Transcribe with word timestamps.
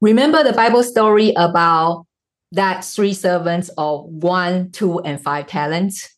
Remember 0.00 0.44
the 0.44 0.52
Bible 0.52 0.84
story 0.84 1.32
about 1.36 2.06
that 2.52 2.84
three 2.84 3.12
servants 3.12 3.68
of 3.76 4.04
one, 4.04 4.70
two, 4.70 5.00
and 5.00 5.20
five 5.20 5.48
talents? 5.48 6.08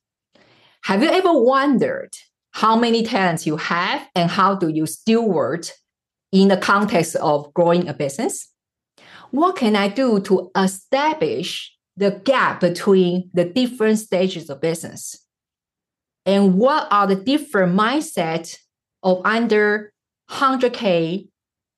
Have 0.84 1.02
you 1.02 1.08
ever 1.08 1.32
wondered 1.32 2.10
how 2.52 2.76
many 2.76 3.02
talents 3.02 3.46
you 3.46 3.56
have 3.56 4.06
and 4.14 4.30
how 4.30 4.54
do 4.54 4.68
you 4.68 4.84
steward 4.84 5.70
in 6.30 6.48
the 6.48 6.58
context 6.58 7.16
of 7.16 7.54
growing 7.54 7.88
a 7.88 7.94
business? 7.94 8.52
What 9.30 9.56
can 9.56 9.74
I 9.76 9.88
do 9.88 10.20
to 10.20 10.50
establish 10.56 11.74
the 11.96 12.10
gap 12.10 12.60
between 12.60 13.30
the 13.32 13.46
different 13.46 13.98
stages 13.98 14.50
of 14.50 14.60
business? 14.60 15.16
And 16.26 16.58
what 16.58 16.86
are 16.90 17.06
the 17.06 17.16
different 17.16 17.74
mindset 17.78 18.58
of 19.02 19.22
under 19.24 19.90
100K 20.30 21.28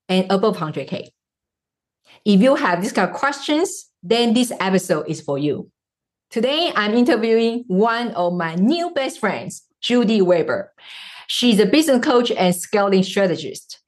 and 0.08 0.26
above 0.32 0.56
100K? 0.56 1.10
If 2.24 2.40
you 2.40 2.54
have 2.54 2.80
these 2.80 2.92
kind 2.92 3.10
of 3.10 3.16
questions, 3.16 3.86
then 4.02 4.32
this 4.32 4.52
episode 4.60 5.08
is 5.08 5.20
for 5.20 5.38
you. 5.38 5.70
Today, 6.30 6.72
I'm 6.74 6.94
interviewing 6.94 7.64
one 7.66 8.12
of 8.12 8.34
my 8.34 8.54
new 8.54 8.90
best 8.90 9.18
friends, 9.18 9.62
Judy 9.80 10.22
Weber. 10.22 10.72
She's 11.26 11.58
a 11.58 11.66
business 11.66 12.04
coach 12.04 12.30
and 12.30 12.54
scaling 12.54 13.02
strategist. 13.02 13.80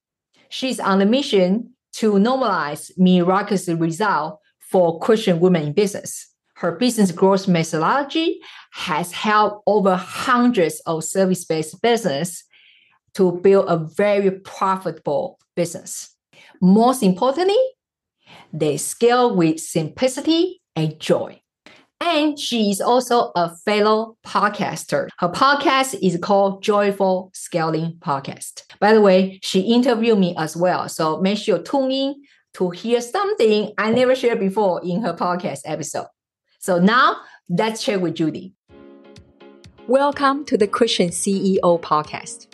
She's 0.48 0.80
on 0.80 1.00
a 1.00 1.06
mission 1.06 1.70
to 1.94 2.12
normalize 2.14 2.90
miraculous 2.98 3.68
result 3.68 4.40
for 4.58 4.98
Christian 4.98 5.38
women 5.38 5.68
in 5.68 5.72
business. 5.72 6.28
Her 6.56 6.72
business 6.72 7.12
growth 7.12 7.46
methodology 7.46 8.40
has 8.72 9.12
helped 9.12 9.62
over 9.66 9.94
hundreds 9.94 10.80
of 10.86 11.04
service-based 11.04 11.80
business 11.82 12.44
to 13.14 13.32
build 13.32 13.66
a 13.68 13.76
very 13.76 14.30
profitable 14.30 15.38
business. 15.54 16.16
Most 16.60 17.02
importantly, 17.02 17.58
they 18.52 18.76
scale 18.76 19.34
with 19.34 19.60
simplicity 19.60 20.60
and 20.76 20.98
joy. 21.00 21.40
And 22.00 22.38
she 22.38 22.70
is 22.70 22.80
also 22.80 23.32
a 23.34 23.56
fellow 23.64 24.16
podcaster. 24.26 25.08
Her 25.18 25.28
podcast 25.28 25.96
is 26.02 26.18
called 26.20 26.62
Joyful 26.62 27.30
Scaling 27.32 27.96
Podcast. 28.00 28.64
By 28.78 28.92
the 28.92 29.00
way, 29.00 29.38
she 29.42 29.60
interviewed 29.60 30.18
me 30.18 30.34
as 30.36 30.56
well. 30.56 30.88
So 30.88 31.20
make 31.20 31.38
sure 31.38 31.58
tune 31.58 31.90
in 31.90 32.22
to 32.54 32.70
hear 32.70 33.00
something 33.00 33.72
I 33.78 33.90
never 33.90 34.14
shared 34.14 34.40
before 34.40 34.82
in 34.84 35.02
her 35.02 35.14
podcast 35.14 35.60
episode. 35.64 36.06
So 36.58 36.78
now 36.78 37.16
let's 37.48 37.80
share 37.80 37.98
with 37.98 38.14
Judy. 38.14 38.54
Welcome 39.86 40.44
to 40.46 40.56
the 40.56 40.66
Christian 40.66 41.10
CEO 41.10 41.80
podcast. 41.80 42.53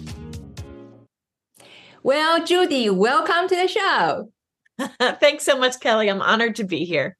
Well, 2.03 2.43
Judy, 2.43 2.89
welcome 2.89 3.47
to 3.47 3.55
the 3.55 3.67
show. 3.67 4.31
Thanks 5.19 5.43
so 5.43 5.55
much, 5.55 5.79
Kelly. 5.79 6.09
I'm 6.09 6.21
honored 6.21 6.55
to 6.55 6.63
be 6.63 6.83
here. 6.83 7.15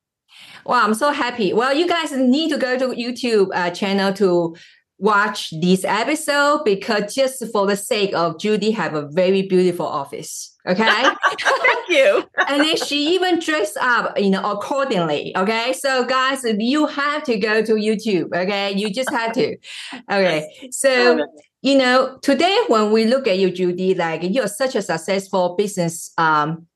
Wow, 0.66 0.84
I'm 0.84 0.96
so 0.96 1.12
happy. 1.12 1.54
Well, 1.54 1.74
you 1.74 1.88
guys 1.88 2.12
need 2.12 2.50
to 2.50 2.58
go 2.58 2.80
to 2.80 2.88
YouTube 2.88 3.50
uh, 3.54 3.70
channel 3.70 4.12
to 4.14 4.56
watch 4.98 5.52
this 5.62 5.84
episode 5.84 6.64
because 6.66 7.14
just 7.14 7.44
for 7.52 7.68
the 7.68 7.76
sake 7.76 8.16
of 8.16 8.40
Judy 8.40 8.72
have 8.72 8.96
a 8.96 9.08
very 9.10 9.44
beautiful 9.44 9.86
office. 9.86 10.56
Okay. 10.68 10.84
Thank 11.40 11.90
you. 11.90 12.24
and 12.48 12.62
then 12.62 12.78
she 12.78 13.14
even 13.16 13.40
dressed 13.40 13.78
up, 13.82 14.20
you 14.20 14.30
know, 14.32 14.52
accordingly. 14.52 15.36
Okay. 15.38 15.74
So 15.74 16.06
guys, 16.06 16.44
you 16.44 16.88
have 16.88 17.24
to 17.24 17.38
go 17.38 17.64
to 17.64 17.74
YouTube. 17.74 18.34
Okay. 18.34 18.74
You 18.74 18.92
just 18.92 19.12
have 19.12 19.34
to. 19.34 19.58
Okay. 20.12 20.70
So 20.72 21.26
you 21.62 21.78
know, 21.78 22.18
today 22.22 22.58
when 22.68 22.92
we 22.92 23.06
look 23.06 23.28
at 23.28 23.38
you, 23.38 23.52
Judy, 23.52 23.94
like 23.94 24.22
you're 24.24 24.48
such 24.48 24.76
a 24.76 24.82
successful 24.82 25.56
business 25.56 26.12
um, 26.18 26.68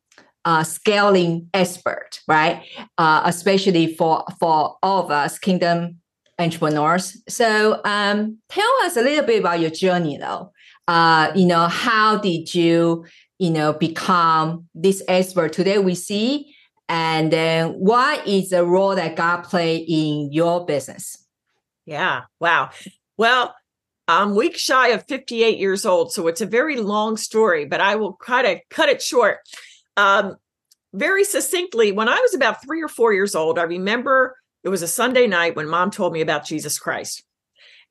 uh, 0.45 0.63
scaling 0.63 1.49
expert, 1.53 2.21
right? 2.27 2.63
Uh, 2.97 3.23
especially 3.25 3.95
for 3.95 4.23
for 4.39 4.77
all 4.83 5.03
of 5.03 5.11
us 5.11 5.39
kingdom 5.39 5.99
entrepreneurs. 6.37 7.21
So 7.27 7.81
um, 7.83 8.37
tell 8.49 8.71
us 8.83 8.95
a 8.97 9.01
little 9.01 9.25
bit 9.25 9.39
about 9.39 9.59
your 9.59 9.71
journey, 9.71 10.17
though. 10.17 10.51
Uh, 10.87 11.31
you 11.35 11.45
know, 11.45 11.67
how 11.67 12.17
did 12.17 12.53
you, 12.53 13.05
you 13.39 13.49
know, 13.49 13.73
become 13.73 14.67
this 14.75 15.01
expert 15.07 15.51
today? 15.53 15.79
We 15.79 15.95
see, 15.95 16.53
and 16.87 17.33
then 17.33 17.69
what 17.71 18.27
is 18.27 18.49
the 18.49 18.63
role 18.63 18.95
that 18.95 19.15
God 19.15 19.43
play 19.43 19.77
in 19.77 20.31
your 20.31 20.65
business? 20.65 21.17
Yeah. 21.87 22.21
Wow. 22.39 22.69
Well, 23.17 23.55
I'm 24.07 24.35
week 24.35 24.57
shy 24.57 24.89
of 24.89 25.05
58 25.07 25.57
years 25.57 25.85
old, 25.85 26.11
so 26.11 26.27
it's 26.27 26.41
a 26.41 26.45
very 26.45 26.77
long 26.77 27.17
story, 27.17 27.65
but 27.65 27.81
I 27.81 27.95
will 27.95 28.17
try 28.21 28.41
to 28.43 28.61
cut 28.69 28.89
it 28.89 29.01
short. 29.01 29.39
Um, 29.97 30.35
very 30.93 31.23
succinctly, 31.23 31.91
when 31.91 32.07
I 32.07 32.19
was 32.19 32.33
about 32.33 32.63
three 32.63 32.81
or 32.81 32.87
four 32.87 33.13
years 33.13 33.35
old, 33.35 33.57
I 33.57 33.63
remember 33.63 34.37
it 34.63 34.69
was 34.69 34.81
a 34.81 34.87
Sunday 34.87 35.27
night 35.27 35.55
when 35.55 35.67
mom 35.67 35.91
told 35.91 36.13
me 36.13 36.21
about 36.21 36.45
Jesus 36.45 36.77
Christ 36.79 37.23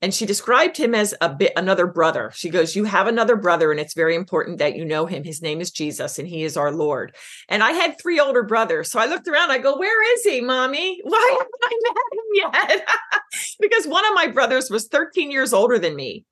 and 0.02 0.12
she 0.12 0.26
described 0.26 0.76
him 0.76 0.94
as 0.94 1.14
a 1.20 1.28
bit 1.28 1.52
another 1.56 1.86
brother. 1.86 2.30
She 2.34 2.50
goes, 2.50 2.76
"You 2.76 2.84
have 2.84 3.06
another 3.06 3.36
brother, 3.36 3.70
and 3.70 3.80
it's 3.80 3.94
very 3.94 4.14
important 4.14 4.58
that 4.58 4.76
you 4.76 4.84
know 4.84 5.06
him. 5.06 5.24
His 5.24 5.40
name 5.40 5.60
is 5.60 5.70
Jesus, 5.70 6.18
and 6.18 6.28
he 6.28 6.44
is 6.44 6.56
our 6.56 6.72
Lord." 6.72 7.14
And 7.48 7.62
I 7.62 7.72
had 7.72 7.98
three 7.98 8.20
older 8.20 8.42
brothers, 8.42 8.90
so 8.90 9.00
I 9.00 9.06
looked 9.06 9.28
around. 9.28 9.50
I 9.50 9.58
go, 9.58 9.76
"Where 9.76 10.14
is 10.14 10.24
he, 10.24 10.40
mommy? 10.40 11.00
Why 11.02 11.38
haven't 11.38 11.50
I 11.62 11.78
met 11.82 12.68
him 12.68 12.78
yet?" 12.78 12.88
because 13.60 13.86
one 13.86 14.04
of 14.06 14.14
my 14.14 14.26
brothers 14.26 14.70
was 14.70 14.88
13 14.88 15.30
years 15.30 15.52
older 15.52 15.78
than 15.78 15.96
me. 15.96 16.24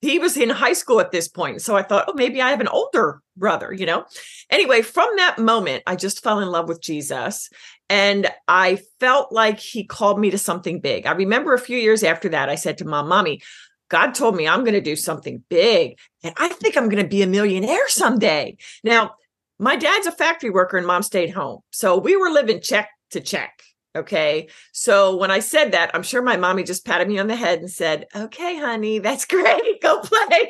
He 0.00 0.18
was 0.18 0.36
in 0.36 0.48
high 0.50 0.74
school 0.74 1.00
at 1.00 1.10
this 1.10 1.28
point, 1.28 1.60
so 1.60 1.76
I 1.76 1.82
thought, 1.82 2.04
"Oh, 2.08 2.14
maybe 2.14 2.40
I 2.40 2.50
have 2.50 2.60
an 2.60 2.68
older 2.68 3.20
brother," 3.36 3.72
you 3.72 3.86
know. 3.86 4.04
Anyway, 4.50 4.82
from 4.82 5.08
that 5.16 5.38
moment, 5.38 5.82
I 5.86 5.96
just 5.96 6.22
fell 6.22 6.40
in 6.40 6.48
love 6.48 6.68
with 6.68 6.80
Jesus, 6.80 7.48
and 7.88 8.30
I 8.46 8.80
felt 9.00 9.32
like 9.32 9.58
he 9.58 9.84
called 9.84 10.20
me 10.20 10.30
to 10.30 10.38
something 10.38 10.80
big. 10.80 11.06
I 11.06 11.12
remember 11.12 11.54
a 11.54 11.60
few 11.60 11.78
years 11.78 12.02
after 12.02 12.28
that, 12.28 12.48
I 12.48 12.54
said 12.54 12.78
to 12.78 12.84
mom, 12.84 13.08
Mommy, 13.08 13.40
God 13.88 14.14
told 14.14 14.36
me 14.36 14.46
I'm 14.46 14.60
going 14.60 14.74
to 14.74 14.80
do 14.80 14.96
something 14.96 15.42
big 15.48 15.98
and 16.22 16.34
I 16.36 16.48
think 16.48 16.76
I'm 16.76 16.88
going 16.88 17.02
to 17.02 17.08
be 17.08 17.22
a 17.22 17.26
millionaire 17.26 17.88
someday. 17.88 18.56
Now, 18.84 19.12
my 19.58 19.76
dad's 19.76 20.06
a 20.06 20.12
factory 20.12 20.50
worker 20.50 20.76
and 20.76 20.86
mom 20.86 21.02
stayed 21.02 21.30
home. 21.30 21.60
So 21.70 21.98
we 21.98 22.16
were 22.16 22.30
living 22.30 22.60
check 22.60 22.90
to 23.10 23.20
check. 23.20 23.62
Okay. 23.96 24.48
So 24.72 25.16
when 25.16 25.30
I 25.30 25.40
said 25.40 25.72
that, 25.72 25.90
I'm 25.94 26.02
sure 26.02 26.22
my 26.22 26.36
mommy 26.36 26.62
just 26.62 26.84
patted 26.84 27.08
me 27.08 27.18
on 27.18 27.26
the 27.26 27.36
head 27.36 27.60
and 27.60 27.70
said, 27.70 28.06
Okay, 28.14 28.56
honey, 28.56 28.98
that's 28.98 29.24
great. 29.26 29.80
Go 29.82 30.00
play. 30.00 30.48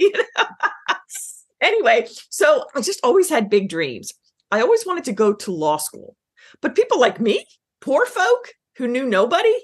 anyway, 1.60 2.08
so 2.30 2.64
I 2.74 2.80
just 2.80 3.00
always 3.02 3.30
had 3.30 3.50
big 3.50 3.68
dreams. 3.68 4.12
I 4.50 4.60
always 4.60 4.86
wanted 4.86 5.04
to 5.04 5.12
go 5.12 5.32
to 5.32 5.52
law 5.52 5.76
school. 5.76 6.16
But 6.60 6.74
people 6.74 6.98
like 6.98 7.20
me, 7.20 7.46
poor 7.80 8.06
folk 8.06 8.52
who 8.76 8.88
knew 8.88 9.06
nobody, 9.06 9.54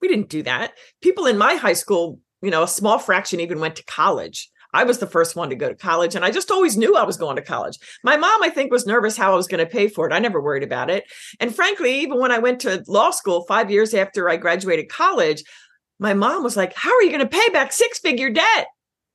we 0.00 0.08
didn't 0.08 0.28
do 0.28 0.42
that. 0.42 0.72
People 1.02 1.26
in 1.26 1.38
my 1.38 1.54
high 1.54 1.72
school, 1.72 2.20
you 2.42 2.50
know, 2.50 2.62
a 2.62 2.68
small 2.68 2.98
fraction 2.98 3.40
even 3.40 3.60
went 3.60 3.76
to 3.76 3.84
college. 3.84 4.50
I 4.74 4.84
was 4.84 4.98
the 4.98 5.06
first 5.06 5.34
one 5.34 5.48
to 5.50 5.56
go 5.56 5.68
to 5.68 5.74
college, 5.74 6.14
and 6.14 6.24
I 6.24 6.30
just 6.30 6.50
always 6.50 6.76
knew 6.76 6.96
I 6.96 7.04
was 7.04 7.16
going 7.16 7.36
to 7.36 7.42
college. 7.42 7.78
My 8.04 8.16
mom, 8.16 8.42
I 8.42 8.50
think, 8.50 8.70
was 8.70 8.86
nervous 8.86 9.16
how 9.16 9.32
I 9.32 9.36
was 9.36 9.48
going 9.48 9.64
to 9.64 9.70
pay 9.70 9.88
for 9.88 10.08
it. 10.08 10.12
I 10.12 10.18
never 10.18 10.40
worried 10.40 10.62
about 10.62 10.90
it. 10.90 11.04
And 11.40 11.54
frankly, 11.54 12.00
even 12.00 12.20
when 12.20 12.32
I 12.32 12.38
went 12.38 12.60
to 12.60 12.84
law 12.86 13.10
school 13.10 13.44
five 13.46 13.70
years 13.70 13.94
after 13.94 14.28
I 14.28 14.36
graduated 14.36 14.88
college, 14.88 15.42
my 15.98 16.14
mom 16.14 16.42
was 16.42 16.56
like, 16.56 16.74
How 16.74 16.94
are 16.94 17.02
you 17.02 17.10
going 17.10 17.20
to 17.20 17.26
pay 17.26 17.48
back 17.50 17.72
six 17.72 17.98
figure 17.98 18.30
debt? 18.30 18.66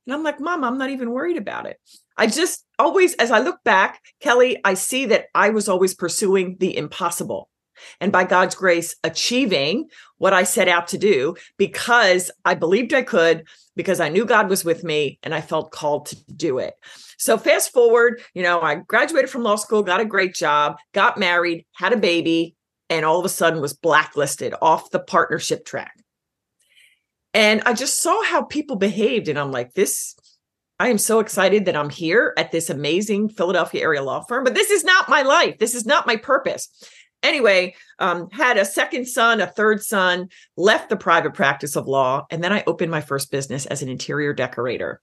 And 0.05 0.13
I'm 0.13 0.23
like, 0.23 0.39
Mom, 0.39 0.63
I'm 0.63 0.77
not 0.77 0.89
even 0.89 1.11
worried 1.11 1.37
about 1.37 1.65
it. 1.65 1.77
I 2.17 2.27
just 2.27 2.65
always, 2.77 3.13
as 3.15 3.31
I 3.31 3.39
look 3.39 3.63
back, 3.63 4.01
Kelly, 4.19 4.59
I 4.63 4.73
see 4.73 5.05
that 5.07 5.25
I 5.33 5.49
was 5.49 5.69
always 5.69 5.95
pursuing 5.95 6.57
the 6.59 6.75
impossible. 6.75 7.49
And 7.99 8.11
by 8.11 8.23
God's 8.23 8.55
grace, 8.55 8.95
achieving 9.03 9.89
what 10.17 10.33
I 10.33 10.43
set 10.43 10.67
out 10.67 10.87
to 10.89 10.97
do 10.97 11.35
because 11.57 12.31
I 12.45 12.55
believed 12.55 12.93
I 12.93 13.01
could, 13.01 13.47
because 13.75 13.99
I 13.99 14.09
knew 14.09 14.25
God 14.25 14.49
was 14.49 14.63
with 14.63 14.83
me 14.83 15.19
and 15.23 15.33
I 15.33 15.41
felt 15.41 15.71
called 15.71 16.07
to 16.07 16.33
do 16.33 16.59
it. 16.59 16.75
So, 17.17 17.37
fast 17.37 17.71
forward, 17.71 18.21
you 18.33 18.43
know, 18.43 18.61
I 18.61 18.75
graduated 18.75 19.29
from 19.29 19.43
law 19.43 19.55
school, 19.55 19.83
got 19.83 20.01
a 20.01 20.05
great 20.05 20.33
job, 20.33 20.77
got 20.93 21.17
married, 21.17 21.65
had 21.73 21.93
a 21.93 21.97
baby, 21.97 22.55
and 22.89 23.05
all 23.05 23.19
of 23.19 23.25
a 23.25 23.29
sudden 23.29 23.61
was 23.61 23.73
blacklisted 23.73 24.53
off 24.61 24.91
the 24.91 24.99
partnership 24.99 25.65
track. 25.65 25.93
And 27.33 27.61
I 27.65 27.73
just 27.73 28.01
saw 28.01 28.23
how 28.23 28.43
people 28.43 28.75
behaved. 28.75 29.27
And 29.27 29.39
I'm 29.39 29.51
like, 29.51 29.73
this 29.73 30.15
I 30.79 30.89
am 30.89 30.97
so 30.97 31.19
excited 31.19 31.65
that 31.65 31.75
I'm 31.75 31.89
here 31.89 32.33
at 32.37 32.51
this 32.51 32.69
amazing 32.69 33.29
Philadelphia 33.29 33.81
area 33.81 34.03
law 34.03 34.21
firm, 34.21 34.43
but 34.43 34.55
this 34.55 34.69
is 34.69 34.83
not 34.83 35.07
my 35.07 35.21
life. 35.21 35.57
This 35.59 35.75
is 35.75 35.85
not 35.85 36.07
my 36.07 36.17
purpose. 36.17 36.67
Anyway, 37.23 37.73
um, 37.99 38.29
had 38.31 38.57
a 38.57 38.65
second 38.65 39.07
son, 39.07 39.39
a 39.39 39.47
third 39.47 39.81
son, 39.81 40.27
left 40.57 40.89
the 40.89 40.97
private 40.97 41.33
practice 41.33 41.75
of 41.75 41.87
law, 41.87 42.25
and 42.29 42.43
then 42.43 42.51
I 42.51 42.63
opened 42.67 42.91
my 42.91 43.01
first 43.01 43.31
business 43.31 43.65
as 43.65 43.81
an 43.81 43.89
interior 43.89 44.33
decorator. 44.33 45.01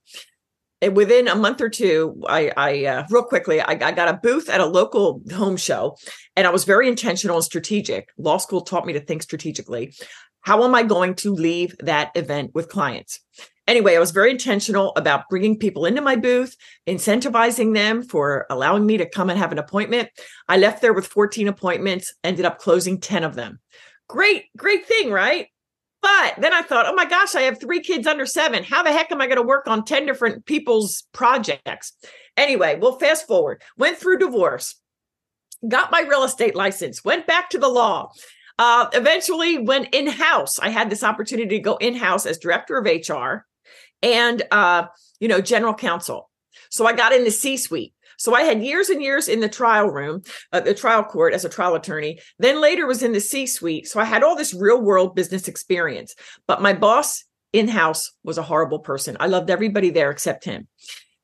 And 0.83 0.95
within 0.95 1.27
a 1.27 1.35
month 1.35 1.61
or 1.61 1.69
two, 1.69 2.21
I, 2.27 2.51
I 2.55 2.85
uh, 2.85 3.05
real 3.09 3.23
quickly, 3.23 3.59
I, 3.61 3.71
I 3.71 3.91
got 3.91 4.07
a 4.07 4.19
booth 4.21 4.49
at 4.49 4.61
a 4.61 4.65
local 4.65 5.21
home 5.33 5.57
show, 5.57 5.97
and 6.35 6.47
I 6.47 6.51
was 6.51 6.63
very 6.63 6.87
intentional 6.87 7.37
and 7.37 7.45
strategic. 7.45 8.09
Law 8.17 8.37
school 8.37 8.61
taught 8.61 8.85
me 8.85 8.93
to 8.93 8.99
think 8.99 9.23
strategically. 9.23 9.93
How 10.41 10.63
am 10.63 10.73
I 10.73 10.81
going 10.83 11.15
to 11.15 11.33
leave 11.33 11.75
that 11.79 12.11
event 12.15 12.51
with 12.55 12.69
clients? 12.69 13.19
Anyway, 13.71 13.95
I 13.95 13.99
was 13.99 14.11
very 14.11 14.31
intentional 14.31 14.91
about 14.97 15.29
bringing 15.29 15.57
people 15.57 15.85
into 15.85 16.01
my 16.01 16.17
booth, 16.17 16.57
incentivizing 16.87 17.73
them 17.73 18.03
for 18.03 18.45
allowing 18.49 18.85
me 18.85 18.97
to 18.97 19.09
come 19.09 19.29
and 19.29 19.39
have 19.39 19.53
an 19.53 19.59
appointment. 19.59 20.09
I 20.49 20.57
left 20.57 20.81
there 20.81 20.91
with 20.91 21.07
14 21.07 21.47
appointments, 21.47 22.13
ended 22.21 22.43
up 22.43 22.59
closing 22.59 22.99
10 22.99 23.23
of 23.23 23.35
them. 23.35 23.61
Great, 24.09 24.47
great 24.57 24.85
thing, 24.87 25.09
right? 25.09 25.47
But 26.01 26.33
then 26.39 26.53
I 26.53 26.63
thought, 26.63 26.85
oh 26.85 26.93
my 26.93 27.05
gosh, 27.05 27.33
I 27.33 27.43
have 27.43 27.61
three 27.61 27.79
kids 27.79 28.07
under 28.07 28.25
seven. 28.25 28.65
How 28.65 28.83
the 28.83 28.91
heck 28.91 29.09
am 29.09 29.21
I 29.21 29.27
going 29.27 29.37
to 29.37 29.41
work 29.41 29.69
on 29.69 29.85
10 29.85 30.05
different 30.05 30.45
people's 30.45 31.05
projects? 31.13 31.93
Anyway, 32.35 32.77
we'll 32.77 32.99
fast 32.99 33.25
forward. 33.25 33.61
Went 33.77 33.97
through 33.97 34.17
divorce, 34.17 34.75
got 35.65 35.93
my 35.93 36.01
real 36.01 36.25
estate 36.25 36.57
license, 36.57 37.05
went 37.05 37.25
back 37.25 37.49
to 37.51 37.57
the 37.57 37.69
law. 37.69 38.11
Uh, 38.59 38.89
eventually 38.91 39.57
went 39.57 39.95
in 39.95 40.07
house. 40.07 40.59
I 40.59 40.67
had 40.67 40.89
this 40.89 41.05
opportunity 41.05 41.55
to 41.55 41.63
go 41.63 41.77
in 41.77 41.95
house 41.95 42.25
as 42.25 42.37
director 42.37 42.77
of 42.77 42.85
HR 42.85 43.45
and 44.01 44.43
uh, 44.51 44.85
you 45.19 45.27
know, 45.27 45.41
general 45.41 45.73
counsel. 45.73 46.29
So 46.69 46.85
I 46.85 46.93
got 46.93 47.13
in 47.13 47.23
the 47.23 47.31
C 47.31 47.57
suite. 47.57 47.93
So 48.17 48.35
I 48.35 48.43
had 48.43 48.63
years 48.63 48.89
and 48.89 49.01
years 49.01 49.27
in 49.27 49.39
the 49.39 49.49
trial 49.49 49.87
room, 49.87 50.21
uh, 50.53 50.59
the 50.59 50.75
trial 50.75 51.03
court 51.03 51.33
as 51.33 51.43
a 51.43 51.49
trial 51.49 51.73
attorney. 51.73 52.19
Then 52.37 52.61
later 52.61 52.85
was 52.85 53.01
in 53.01 53.13
the 53.13 53.19
C 53.19 53.47
suite. 53.47 53.87
So 53.87 53.99
I 53.99 54.03
had 54.05 54.21
all 54.21 54.35
this 54.35 54.53
real 54.53 54.79
world 54.79 55.15
business 55.15 55.47
experience. 55.47 56.13
But 56.45 56.61
my 56.61 56.73
boss 56.73 57.23
in 57.51 57.67
house 57.67 58.11
was 58.23 58.37
a 58.37 58.43
horrible 58.43 58.79
person. 58.79 59.17
I 59.19 59.27
loved 59.27 59.49
everybody 59.49 59.89
there 59.89 60.11
except 60.11 60.45
him. 60.45 60.67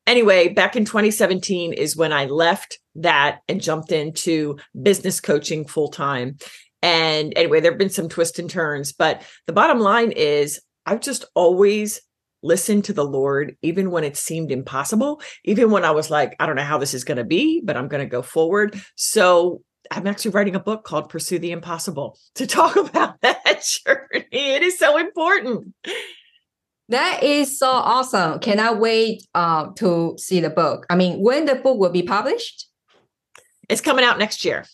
Anyway, 0.07 0.47
back 0.47 0.75
in 0.75 0.85
2017 0.85 1.73
is 1.73 1.95
when 1.95 2.13
I 2.13 2.25
left 2.25 2.79
that 2.95 3.41
and 3.47 3.61
jumped 3.61 3.91
into 3.91 4.57
business 4.81 5.19
coaching 5.19 5.67
full 5.67 5.89
time. 5.89 6.37
And 6.81 7.33
anyway, 7.35 7.59
there 7.59 7.71
have 7.71 7.79
been 7.79 7.89
some 7.89 8.09
twists 8.09 8.39
and 8.39 8.49
turns, 8.49 8.93
but 8.93 9.21
the 9.45 9.53
bottom 9.53 9.79
line 9.79 10.11
is 10.11 10.61
I've 10.85 11.01
just 11.01 11.25
always 11.35 12.01
listen 12.47 12.81
to 12.83 12.93
the 12.93 13.05
Lord, 13.05 13.55
even 13.61 13.91
when 13.91 14.03
it 14.03 14.17
seemed 14.17 14.51
impossible, 14.51 15.21
even 15.43 15.69
when 15.69 15.85
I 15.85 15.91
was 15.91 16.09
like, 16.09 16.35
I 16.39 16.45
don't 16.45 16.55
know 16.55 16.63
how 16.63 16.77
this 16.77 16.93
is 16.93 17.03
going 17.03 17.17
to 17.17 17.23
be, 17.23 17.61
but 17.63 17.77
I'm 17.77 17.87
going 17.87 18.03
to 18.03 18.09
go 18.09 18.21
forward. 18.21 18.81
So 18.95 19.61
I'm 19.91 20.07
actually 20.07 20.31
writing 20.31 20.55
a 20.55 20.59
book 20.59 20.83
called 20.83 21.09
Pursue 21.09 21.39
the 21.39 21.51
Impossible 21.51 22.17
to 22.35 22.47
talk 22.47 22.75
about 22.89 23.21
that 23.21 23.63
journey. 23.63 24.25
It 24.31 24.63
is 24.63 24.79
so 24.79 24.97
important. 24.97 25.73
That 26.89 27.21
is 27.21 27.59
so 27.59 27.67
awesome. 27.67 28.39
Can 28.39 28.59
I 28.59 28.73
wait 28.73 29.23
uh, 29.35 29.67
to 29.75 30.15
see 30.17 30.39
the 30.39 30.49
book? 30.49 30.85
I 30.89 30.95
mean, 30.95 31.21
when 31.21 31.45
the 31.45 31.55
book 31.55 31.77
will 31.77 31.89
be 31.89 32.03
published? 32.03 32.67
It's 33.69 33.81
coming 33.81 34.05
out 34.05 34.17
next 34.17 34.45
year. 34.45 34.65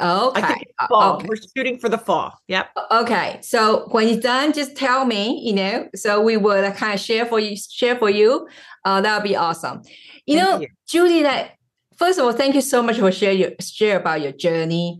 Okay. 0.00 0.64
fall. 0.88 1.16
Okay. 1.16 1.26
We're 1.28 1.36
shooting 1.56 1.78
for 1.78 1.88
the 1.88 1.98
fall. 1.98 2.38
Yep. 2.48 2.68
Okay. 2.90 3.38
So 3.42 3.88
when 3.90 4.08
it's 4.08 4.22
done, 4.22 4.52
just 4.52 4.76
tell 4.76 5.06
me, 5.06 5.40
you 5.42 5.54
know, 5.54 5.88
so 5.94 6.20
we 6.20 6.36
will 6.36 6.70
kind 6.72 6.94
of 6.94 7.00
share 7.00 7.24
for 7.26 7.40
you, 7.40 7.56
share 7.56 7.96
for 7.96 8.10
you. 8.10 8.46
Uh, 8.84 9.00
that 9.00 9.16
would 9.16 9.28
be 9.28 9.36
awesome. 9.36 9.82
You 10.26 10.38
thank 10.38 10.50
know, 10.50 10.60
you. 10.60 10.68
Judy, 10.86 11.22
that 11.22 11.52
first 11.96 12.18
of 12.18 12.26
all, 12.26 12.32
thank 12.32 12.54
you 12.54 12.60
so 12.60 12.82
much 12.82 12.98
for 12.98 13.10
share 13.10 13.32
your 13.32 13.52
share 13.60 13.98
about 13.98 14.20
your 14.20 14.32
journey. 14.32 14.98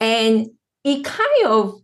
And 0.00 0.48
it 0.84 1.04
kind 1.04 1.46
of 1.46 1.74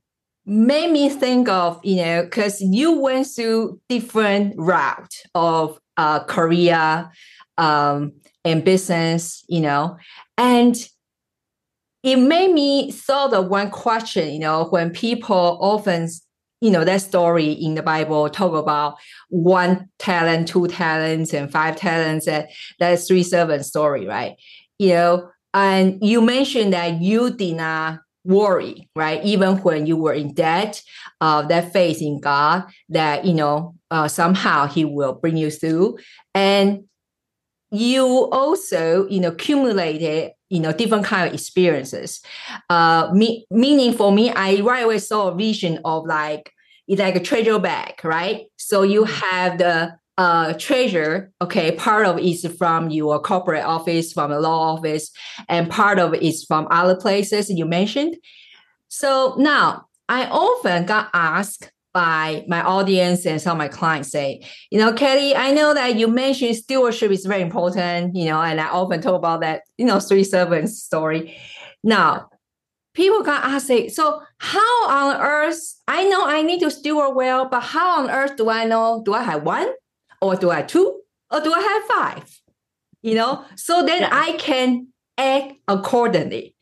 made 0.46 0.90
me 0.90 1.08
think 1.08 1.48
of, 1.48 1.80
you 1.84 1.96
know, 1.96 2.22
because 2.22 2.60
you 2.60 2.98
went 2.98 3.26
through 3.26 3.80
different 3.88 4.54
route 4.56 5.14
of 5.34 5.78
uh, 5.96 6.24
career 6.24 7.10
um, 7.58 8.12
and 8.44 8.64
business, 8.64 9.44
you 9.48 9.60
know, 9.60 9.96
and 10.38 10.76
it 12.04 12.16
made 12.16 12.52
me 12.52 12.92
thought 12.92 13.32
of 13.32 13.48
one 13.48 13.70
question, 13.70 14.30
you 14.30 14.38
know, 14.38 14.66
when 14.66 14.90
people 14.90 15.58
often, 15.60 16.06
you 16.60 16.70
know, 16.70 16.84
that 16.84 17.00
story 17.00 17.50
in 17.50 17.74
the 17.74 17.82
Bible 17.82 18.28
talk 18.28 18.52
about 18.52 18.96
one 19.30 19.88
talent, 19.98 20.48
two 20.48 20.68
talents, 20.68 21.32
and 21.32 21.50
five 21.50 21.76
talents, 21.76 22.26
that 22.26 22.50
that 22.78 22.96
three 22.96 23.22
servant 23.22 23.64
story, 23.64 24.06
right? 24.06 24.36
You 24.78 24.90
know, 24.90 25.30
and 25.54 25.98
you 26.02 26.20
mentioned 26.20 26.74
that 26.74 27.00
you 27.00 27.30
did 27.30 27.56
not 27.56 28.00
worry, 28.24 28.86
right? 28.94 29.24
Even 29.24 29.56
when 29.58 29.86
you 29.86 29.96
were 29.96 30.12
in 30.12 30.34
debt, 30.34 30.82
uh, 31.22 31.40
that 31.42 31.72
faith 31.72 32.02
in 32.02 32.20
God, 32.20 32.64
that, 32.90 33.24
you 33.24 33.34
know, 33.34 33.76
uh, 33.90 34.08
somehow 34.08 34.66
he 34.66 34.84
will 34.84 35.14
bring 35.14 35.38
you 35.38 35.50
through. 35.50 35.98
And 36.34 36.84
you 37.70 38.06
also, 38.30 39.08
you 39.08 39.20
know, 39.20 39.28
accumulated 39.28 40.32
you 40.54 40.60
know 40.60 40.72
different 40.72 41.04
kind 41.04 41.26
of 41.26 41.34
experiences. 41.34 42.20
Uh 42.70 43.10
me, 43.12 43.46
meaning 43.50 43.92
for 43.92 44.12
me 44.12 44.30
i 44.30 44.60
right 44.60 44.84
away 44.84 44.98
saw 44.98 45.28
a 45.28 45.34
vision 45.34 45.80
of 45.84 46.06
like 46.06 46.52
it's 46.86 47.00
like 47.00 47.16
a 47.16 47.20
treasure 47.20 47.58
bag 47.58 47.94
right? 48.04 48.46
So 48.56 48.82
you 48.82 49.02
mm-hmm. 49.02 49.26
have 49.26 49.58
the 49.58 49.96
uh 50.16 50.52
treasure 50.54 51.32
okay? 51.42 51.72
Part 51.72 52.06
of 52.06 52.18
it 52.18 52.24
is 52.24 52.46
from 52.56 52.90
your 52.90 53.20
corporate 53.20 53.64
office 53.64 54.12
from 54.12 54.30
the 54.30 54.40
law 54.40 54.74
office 54.74 55.10
and 55.48 55.70
part 55.70 55.98
of 55.98 56.14
it 56.14 56.22
is 56.22 56.44
from 56.44 56.68
other 56.70 56.96
places 56.96 57.50
you 57.50 57.66
mentioned. 57.66 58.16
So 58.88 59.34
now 59.38 59.86
i 60.08 60.26
often 60.26 60.86
got 60.86 61.08
asked 61.14 61.72
by 61.94 62.44
my 62.48 62.60
audience 62.60 63.24
and 63.24 63.40
some 63.40 63.52
of 63.52 63.58
my 63.58 63.68
clients 63.68 64.10
say, 64.10 64.44
you 64.70 64.78
know, 64.78 64.92
Kelly, 64.92 65.34
I 65.34 65.52
know 65.52 65.72
that 65.72 65.94
you 65.94 66.08
mentioned 66.08 66.56
stewardship 66.56 67.12
is 67.12 67.24
very 67.24 67.40
important, 67.40 68.16
you 68.16 68.26
know, 68.26 68.42
and 68.42 68.60
I 68.60 68.68
often 68.68 69.00
talk 69.00 69.14
about 69.14 69.40
that, 69.42 69.62
you 69.78 69.86
know, 69.86 70.00
three 70.00 70.24
servants 70.24 70.82
story. 70.82 71.38
Now, 71.84 72.28
people 72.94 73.22
can 73.22 73.40
ask, 73.40 73.68
say, 73.68 73.88
so 73.88 74.20
how 74.38 74.88
on 74.88 75.20
earth, 75.20 75.80
I 75.86 76.04
know 76.04 76.26
I 76.26 76.42
need 76.42 76.60
to 76.60 76.70
steward 76.70 77.14
well, 77.14 77.48
but 77.48 77.60
how 77.60 78.02
on 78.02 78.10
earth 78.10 78.36
do 78.36 78.50
I 78.50 78.64
know, 78.64 79.02
do 79.04 79.14
I 79.14 79.22
have 79.22 79.44
one 79.44 79.68
or 80.20 80.34
do 80.34 80.50
I 80.50 80.56
have 80.56 80.66
two 80.66 81.00
or 81.30 81.40
do 81.40 81.52
I 81.54 81.60
have 81.60 81.84
five? 81.84 82.40
You 83.02 83.14
know, 83.14 83.44
so 83.54 83.84
then 83.84 84.02
yeah. 84.02 84.10
I 84.10 84.32
can 84.32 84.88
act 85.16 85.54
accordingly. 85.68 86.56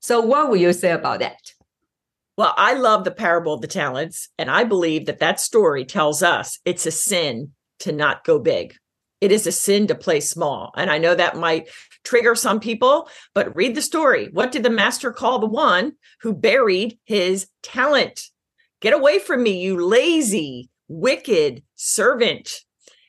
So 0.00 0.20
what 0.20 0.50
will 0.50 0.56
you 0.56 0.72
say 0.72 0.90
about 0.90 1.20
that? 1.20 1.38
Well, 2.36 2.54
I 2.56 2.74
love 2.74 3.04
the 3.04 3.10
parable 3.10 3.54
of 3.54 3.60
the 3.60 3.66
talents, 3.66 4.28
and 4.38 4.50
I 4.50 4.64
believe 4.64 5.06
that 5.06 5.18
that 5.18 5.38
story 5.38 5.84
tells 5.84 6.22
us 6.22 6.58
it's 6.64 6.86
a 6.86 6.90
sin 6.90 7.52
to 7.80 7.92
not 7.92 8.24
go 8.24 8.38
big. 8.38 8.74
It 9.20 9.30
is 9.30 9.46
a 9.46 9.52
sin 9.52 9.86
to 9.86 9.94
play 9.94 10.20
small. 10.20 10.72
And 10.76 10.90
I 10.90 10.98
know 10.98 11.14
that 11.14 11.36
might 11.36 11.68
trigger 12.04 12.34
some 12.34 12.58
people, 12.58 13.08
but 13.34 13.54
read 13.54 13.74
the 13.74 13.82
story. 13.82 14.28
What 14.32 14.50
did 14.50 14.62
the 14.62 14.70
master 14.70 15.12
call 15.12 15.38
the 15.38 15.46
one 15.46 15.92
who 16.22 16.32
buried 16.32 16.98
his 17.04 17.46
talent? 17.62 18.20
Get 18.80 18.94
away 18.94 19.20
from 19.20 19.42
me, 19.42 19.60
you 19.60 19.86
lazy, 19.86 20.70
wicked 20.88 21.62
servant. 21.76 22.52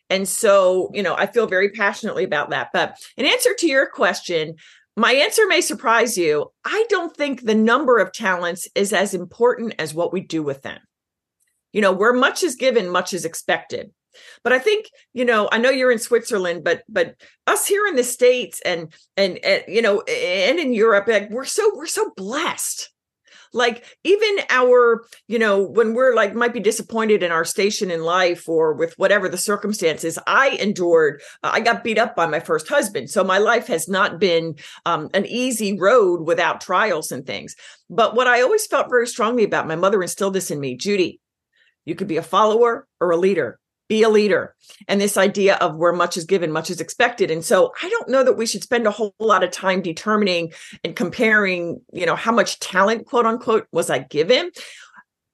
And 0.10 0.28
so, 0.28 0.92
you 0.94 1.02
know, 1.02 1.16
I 1.16 1.26
feel 1.26 1.48
very 1.48 1.70
passionately 1.70 2.24
about 2.24 2.52
that. 2.52 2.70
But 2.74 2.98
in 3.18 3.26
answer 3.26 3.56
to 3.58 3.68
your 3.68 3.88
question, 3.88 4.58
my 4.96 5.14
answer 5.14 5.48
may 5.48 5.62
surprise 5.62 6.18
you. 6.18 6.52
I 6.64 6.86
don't 6.90 7.16
think 7.16 7.42
the 7.42 7.56
number 7.56 7.98
of 7.98 8.12
talents 8.12 8.68
is 8.76 8.94
as 8.94 9.14
important 9.14 9.76
as 9.80 9.94
what 9.94 10.14
we 10.14 10.22
do 10.22 10.44
with 10.44 10.62
them. 10.62 10.80
You 11.72 11.82
know, 11.82 11.92
where 11.92 12.14
much 12.14 12.44
is 12.44 12.56
given, 12.56 12.90
much 12.90 13.14
is 13.14 13.26
expected. 13.26 13.92
But 14.44 14.54
I 14.54 14.60
think, 14.60 14.86
you 15.14 15.26
know, 15.26 15.50
I 15.52 15.58
know 15.58 15.72
you're 15.72 15.92
in 15.92 15.98
Switzerland, 15.98 16.64
but 16.64 16.84
but 16.88 17.16
us 17.48 17.66
here 17.66 17.88
in 17.88 17.96
the 17.96 18.04
States 18.04 18.62
and 18.64 18.94
and, 19.18 19.40
and 19.44 19.64
you 19.68 19.82
know, 19.82 20.02
and 20.02 20.60
in 20.60 20.74
Europe, 20.74 21.08
like, 21.08 21.32
we're 21.32 21.46
so 21.46 21.72
we're 21.76 21.88
so 21.88 22.12
blessed 22.16 22.93
like 23.54 23.86
even 24.04 24.38
our 24.50 25.06
you 25.28 25.40
know 25.40 25.62
when 25.62 25.94
we're 25.94 26.16
like 26.16 26.34
might 26.34 26.54
be 26.54 26.60
disappointed 26.60 27.24
in 27.24 27.32
our 27.32 27.46
station 27.46 27.92
in 27.92 28.04
life 28.04 28.50
or 28.50 28.74
with 28.74 28.94
whatever 28.98 29.30
the 29.30 29.38
circumstances 29.38 30.20
i 30.28 30.50
endured 30.60 31.22
uh, 31.44 31.52
i 31.54 31.60
got 31.60 31.84
beat 31.84 31.98
up 31.98 32.16
by 32.16 32.26
my 32.26 32.40
first 32.40 32.68
husband. 32.68 33.10
So 33.10 33.24
my 33.24 33.38
life 33.38 33.68
has 33.68 33.88
not 33.88 34.20
been 34.20 34.56
um, 34.86 35.10
an 35.14 35.26
easy 35.26 35.78
road 35.80 36.26
without 36.26 36.62
trials 36.62 37.12
and 37.12 37.26
things. 37.26 37.56
But 37.90 38.16
what 38.16 38.28
i 38.28 38.42
always 38.42 38.66
felt 38.68 38.90
very 38.90 39.08
strongly 39.08 39.44
about 39.44 39.68
my 39.68 39.76
mother 39.76 40.02
instilled 40.02 40.34
this 40.34 40.52
in 40.52 40.60
me 40.60 40.76
judy 40.76 41.20
you 41.86 41.96
could 41.96 42.08
be 42.08 42.18
a 42.18 42.24
follower 42.24 42.88
or 43.00 43.12
a 43.12 43.18
leader 43.18 43.60
be 43.94 44.02
a 44.02 44.10
leader. 44.10 44.56
And 44.88 45.00
this 45.00 45.18
idea 45.18 45.56
of 45.58 45.76
where 45.76 45.94
much 45.94 46.18
is 46.18 46.26
given 46.26 46.52
much 46.52 46.72
is 46.72 46.82
expected. 46.82 47.30
And 47.30 47.46
so 47.46 47.72
i 47.84 47.90
don't 47.90 48.10
know 48.10 48.24
that 48.24 48.38
we 48.38 48.48
should 48.48 48.64
spend 48.64 48.88
a 48.88 48.92
whole 48.92 49.14
lot 49.20 49.44
of 49.44 49.52
time 49.52 49.84
determining 49.84 50.52
and 50.84 50.96
comparing 50.96 51.80
you 51.92 52.08
know 52.08 52.16
how 52.16 52.32
much 52.32 52.60
talent 52.60 53.06
quote 53.06 53.28
unquote 53.28 53.68
was 53.72 53.92
i 53.92 54.00
given. 54.00 54.50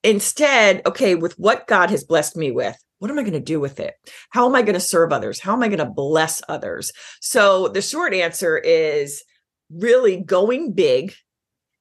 Instead 0.04 0.82
okay 0.86 1.16
with 1.16 1.40
what 1.40 1.68
god 1.68 1.90
has 1.90 2.04
blessed 2.04 2.36
me 2.36 2.52
with 2.52 2.78
what 3.00 3.10
am 3.10 3.18
i 3.18 3.22
going 3.22 3.42
to 3.46 3.54
do 3.54 3.62
with 3.62 3.80
it? 3.80 3.94
How 4.30 4.46
am 4.46 4.56
i 4.56 4.62
going 4.62 4.74
to 4.82 4.92
serve 4.94 5.14
others? 5.14 5.40
How 5.40 5.54
am 5.54 5.64
i 5.64 5.70
going 5.70 5.80
to 5.80 5.86
bless 5.86 6.42
others? 6.50 6.92
So 7.22 7.70
the 7.70 7.82
short 7.82 8.14
answer 8.14 8.58
is 8.58 9.24
really 9.72 10.18
going 10.18 10.74
big 10.74 11.14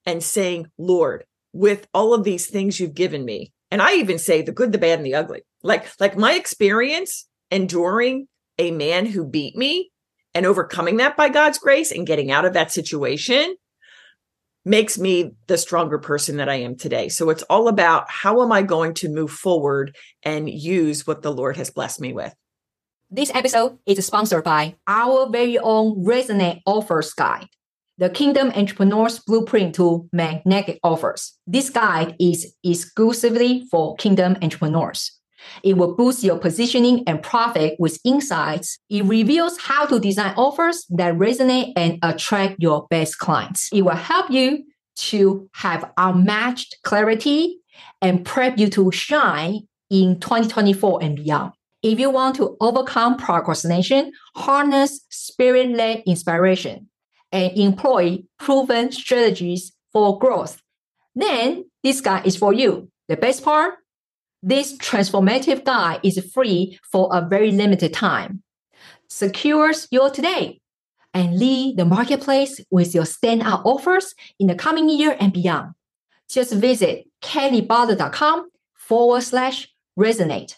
and 0.07 0.23
saying, 0.23 0.71
Lord, 0.79 1.25
with 1.53 1.89
all 1.93 2.15
of 2.15 2.23
these 2.23 2.47
things 2.47 2.79
you've 2.79 2.95
given 2.95 3.25
me, 3.25 3.53
and 3.71 3.83
I 3.83 3.95
even 3.95 4.19
say 4.19 4.43
the 4.43 4.53
good, 4.53 4.73
the 4.73 4.79
bad, 4.79 4.99
and 4.99 5.07
the 5.07 5.15
ugly. 5.15 5.43
Like, 5.63 5.89
like 6.01 6.17
my 6.17 6.35
experience 6.35 7.27
enduring 7.51 8.29
a 8.59 8.71
man 8.71 9.07
who 9.07 9.27
beat 9.27 9.57
me 9.57 9.91
and 10.35 10.47
overcoming 10.47 10.99
that 10.99 11.17
by 11.17 11.29
God's 11.29 11.59
grace 11.59 11.91
and 11.91 12.07
getting 12.07 12.31
out 12.31 12.45
of 12.45 12.55
that 12.55 12.73
situation 12.73 13.57
makes 14.65 14.99
me 14.99 15.33
the 15.47 15.57
stronger 15.57 15.99
person 15.99 16.37
that 16.37 16.49
I 16.49 16.57
am 16.57 16.77
today. 16.77 17.09
So 17.09 17.31
it's 17.31 17.43
all 17.45 17.69
about 17.69 18.11
how 18.11 18.43
am 18.43 18.53
I 18.53 18.63
going 18.63 18.95
to 18.95 19.09
move 19.09 19.31
forward 19.31 19.97
and 20.23 20.49
use 20.49 21.07
what 21.07 21.23
the 21.23 21.33
Lord 21.33 21.57
has 21.57 21.71
blessed 21.71 22.01
me 22.01 22.13
with. 22.13 22.35
This 23.11 23.35
episode 23.35 23.79
is 23.87 24.05
sponsored 24.05 24.45
by 24.45 24.77
our 24.87 25.31
very 25.31 25.59
own 25.59 26.05
Resonate 26.05 26.61
Offers 26.67 27.15
Guide, 27.15 27.49
the 27.99 28.09
Kingdom 28.09 28.53
Entrepreneur's 28.55 29.19
Blueprint 29.19 29.75
to 29.75 30.09
Magnetic 30.13 30.79
Offers. 30.85 31.37
This 31.47 31.69
guide 31.69 32.15
is 32.21 32.55
exclusively 32.63 33.67
for 33.71 33.97
Kingdom 33.97 34.37
entrepreneurs. 34.41 35.19
It 35.65 35.77
will 35.77 35.97
boost 35.97 36.23
your 36.23 36.39
positioning 36.39 37.03
and 37.07 37.23
profit 37.23 37.77
with 37.79 37.99
insights. 38.05 38.79
It 38.89 39.05
reveals 39.05 39.59
how 39.59 39.87
to 39.87 39.99
design 39.99 40.35
offers 40.37 40.87
that 40.91 41.15
resonate 41.15 41.73
and 41.77 41.99
attract 42.03 42.57
your 42.59 42.87
best 42.89 43.19
clients. 43.19 43.69
It 43.73 43.83
will 43.83 43.93
help 43.93 44.31
you 44.31 44.65
to 44.97 45.49
have 45.55 45.91
unmatched 45.97 46.77
clarity 46.85 47.59
and 48.01 48.25
prep 48.25 48.59
you 48.59 48.69
to 48.71 48.93
shine 48.93 49.67
in 49.91 50.21
2024 50.21 51.03
and 51.03 51.17
beyond. 51.17 51.53
If 51.83 52.01
you 52.01 52.11
want 52.11 52.37
to 52.37 52.57
overcome 52.61 53.17
procrastination, 53.17 54.13
harness 54.35 55.01
spirit 55.11 55.71
led 55.71 56.03
inspiration, 56.07 56.88
and 57.33 57.57
employ 57.57 58.23
proven 58.39 58.93
strategies 58.93 59.73
for 59.93 60.19
growth, 60.19 60.63
then 61.15 61.65
this 61.83 62.01
guide 62.01 62.27
is 62.27 62.37
for 62.37 62.53
you. 62.53 62.91
The 63.09 63.17
best 63.17 63.43
part? 63.43 63.75
This 64.43 64.77
transformative 64.77 65.65
guide 65.65 66.01
is 66.03 66.31
free 66.33 66.79
for 66.83 67.09
a 67.13 67.27
very 67.27 67.51
limited 67.51 67.93
time. 67.93 68.43
Secures 69.09 69.89
your 69.91 70.11
today 70.11 70.61
and 71.15 71.39
lead 71.39 71.77
the 71.77 71.85
marketplace 71.85 72.61
with 72.71 72.95
your 72.95 73.05
standout 73.05 73.63
offers 73.65 74.15
in 74.39 74.47
the 74.47 74.55
coming 74.55 74.89
year 74.89 75.17
and 75.19 75.33
beyond. 75.33 75.73
Just 76.29 76.53
visit 76.53 77.07
kellybutler.com 77.23 78.51
forward 78.75 79.23
slash 79.23 79.69
resonate. 79.99 80.55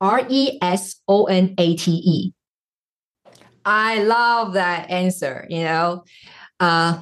R 0.00 0.26
E 0.28 0.58
S 0.60 0.96
O 1.08 1.24
N 1.24 1.54
A 1.58 1.74
T 1.76 1.90
E. 1.90 2.32
I 3.66 4.04
love 4.04 4.52
that 4.52 4.88
answer. 4.90 5.44
You 5.50 5.64
know, 5.64 6.04
uh, 6.60 7.00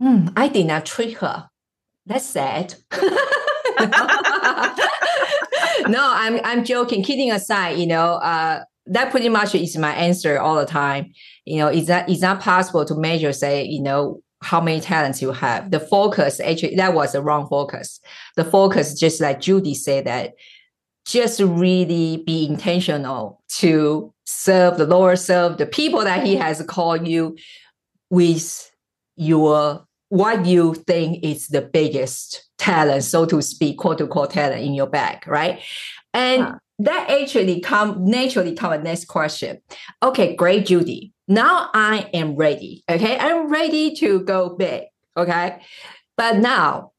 hmm, 0.00 0.28
I 0.36 0.48
did 0.48 0.66
not 0.66 0.84
trick 0.84 1.18
her. 1.18 1.48
That's 2.04 2.26
sad. 2.26 2.74
no, 5.88 6.00
I'm 6.00 6.40
I'm 6.44 6.64
joking. 6.64 7.04
Kidding 7.04 7.30
aside, 7.30 7.78
you 7.78 7.86
know, 7.86 8.14
uh, 8.14 8.64
that 8.86 9.12
pretty 9.12 9.28
much 9.28 9.54
is 9.54 9.76
my 9.76 9.94
answer 9.94 10.40
all 10.40 10.56
the 10.56 10.66
time. 10.66 11.12
You 11.44 11.58
know, 11.58 11.68
it's 11.68 11.88
not 11.88 12.08
it's 12.08 12.20
not 12.20 12.40
possible 12.40 12.84
to 12.84 12.96
measure, 12.96 13.32
say, 13.32 13.64
you 13.64 13.80
know, 13.80 14.20
how 14.42 14.60
many 14.60 14.80
talents 14.80 15.22
you 15.22 15.30
have. 15.30 15.70
The 15.70 15.78
focus 15.78 16.40
actually 16.40 16.74
that 16.76 16.94
was 16.94 17.12
the 17.12 17.22
wrong 17.22 17.46
focus. 17.48 18.00
The 18.34 18.44
focus, 18.44 18.98
just 18.98 19.20
like 19.20 19.40
Judy 19.40 19.74
said, 19.74 20.06
that 20.06 20.32
just 21.04 21.40
really 21.40 22.24
be 22.26 22.46
intentional 22.46 23.40
to 23.58 24.11
serve 24.24 24.78
the 24.78 24.86
Lord, 24.86 25.18
serve 25.18 25.58
the 25.58 25.66
people 25.66 26.04
that 26.04 26.26
He 26.26 26.36
has 26.36 26.62
called 26.62 27.06
you 27.06 27.36
with 28.10 28.70
your 29.16 29.86
what 30.08 30.44
you 30.44 30.74
think 30.74 31.24
is 31.24 31.48
the 31.48 31.62
biggest 31.62 32.46
talent, 32.58 33.02
so 33.02 33.24
to 33.24 33.40
speak, 33.40 33.78
quote 33.78 34.00
unquote 34.00 34.30
talent 34.30 34.62
in 34.62 34.74
your 34.74 34.86
bag, 34.86 35.26
right? 35.26 35.60
And 36.12 36.54
that 36.78 37.10
actually 37.10 37.60
come 37.60 38.04
naturally 38.04 38.54
come 38.54 38.72
a 38.72 38.78
next 38.78 39.06
question. 39.06 39.58
Okay, 40.02 40.36
great, 40.36 40.66
Judy. 40.66 41.12
Now 41.28 41.70
I 41.72 42.10
am 42.12 42.36
ready. 42.36 42.84
Okay, 42.90 43.18
I'm 43.18 43.50
ready 43.50 43.94
to 43.96 44.20
go 44.20 44.50
big. 44.50 44.84
Okay, 45.16 45.62
but 46.16 46.38
now 46.38 46.92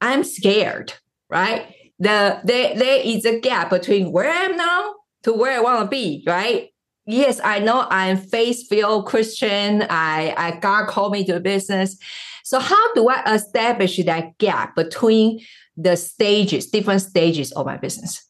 I'm 0.00 0.24
scared, 0.24 0.94
right? 1.30 1.66
the 2.02 2.40
there 2.42 2.74
there 2.74 3.00
is 3.02 3.24
a 3.24 3.38
gap 3.38 3.70
between 3.70 4.10
where 4.10 4.28
I 4.28 4.44
am 4.44 4.56
now 4.56 4.94
to 5.22 5.32
where 5.32 5.56
I 5.56 5.60
want 5.60 5.80
to 5.82 5.88
be, 5.88 6.24
right? 6.26 6.68
Yes, 7.06 7.40
I 7.42 7.58
know 7.58 7.86
I'm 7.90 8.16
faith-filled 8.16 9.06
Christian. 9.06 9.82
I, 9.90 10.34
I 10.36 10.58
God 10.60 10.86
called 10.86 11.12
me 11.12 11.24
to 11.24 11.40
business. 11.40 11.96
So 12.44 12.60
how 12.60 12.94
do 12.94 13.08
I 13.08 13.34
establish 13.34 13.96
that 14.04 14.38
gap 14.38 14.76
between 14.76 15.40
the 15.76 15.96
stages, 15.96 16.66
different 16.66 17.00
stages 17.02 17.52
of 17.52 17.66
my 17.66 17.76
business? 17.76 18.24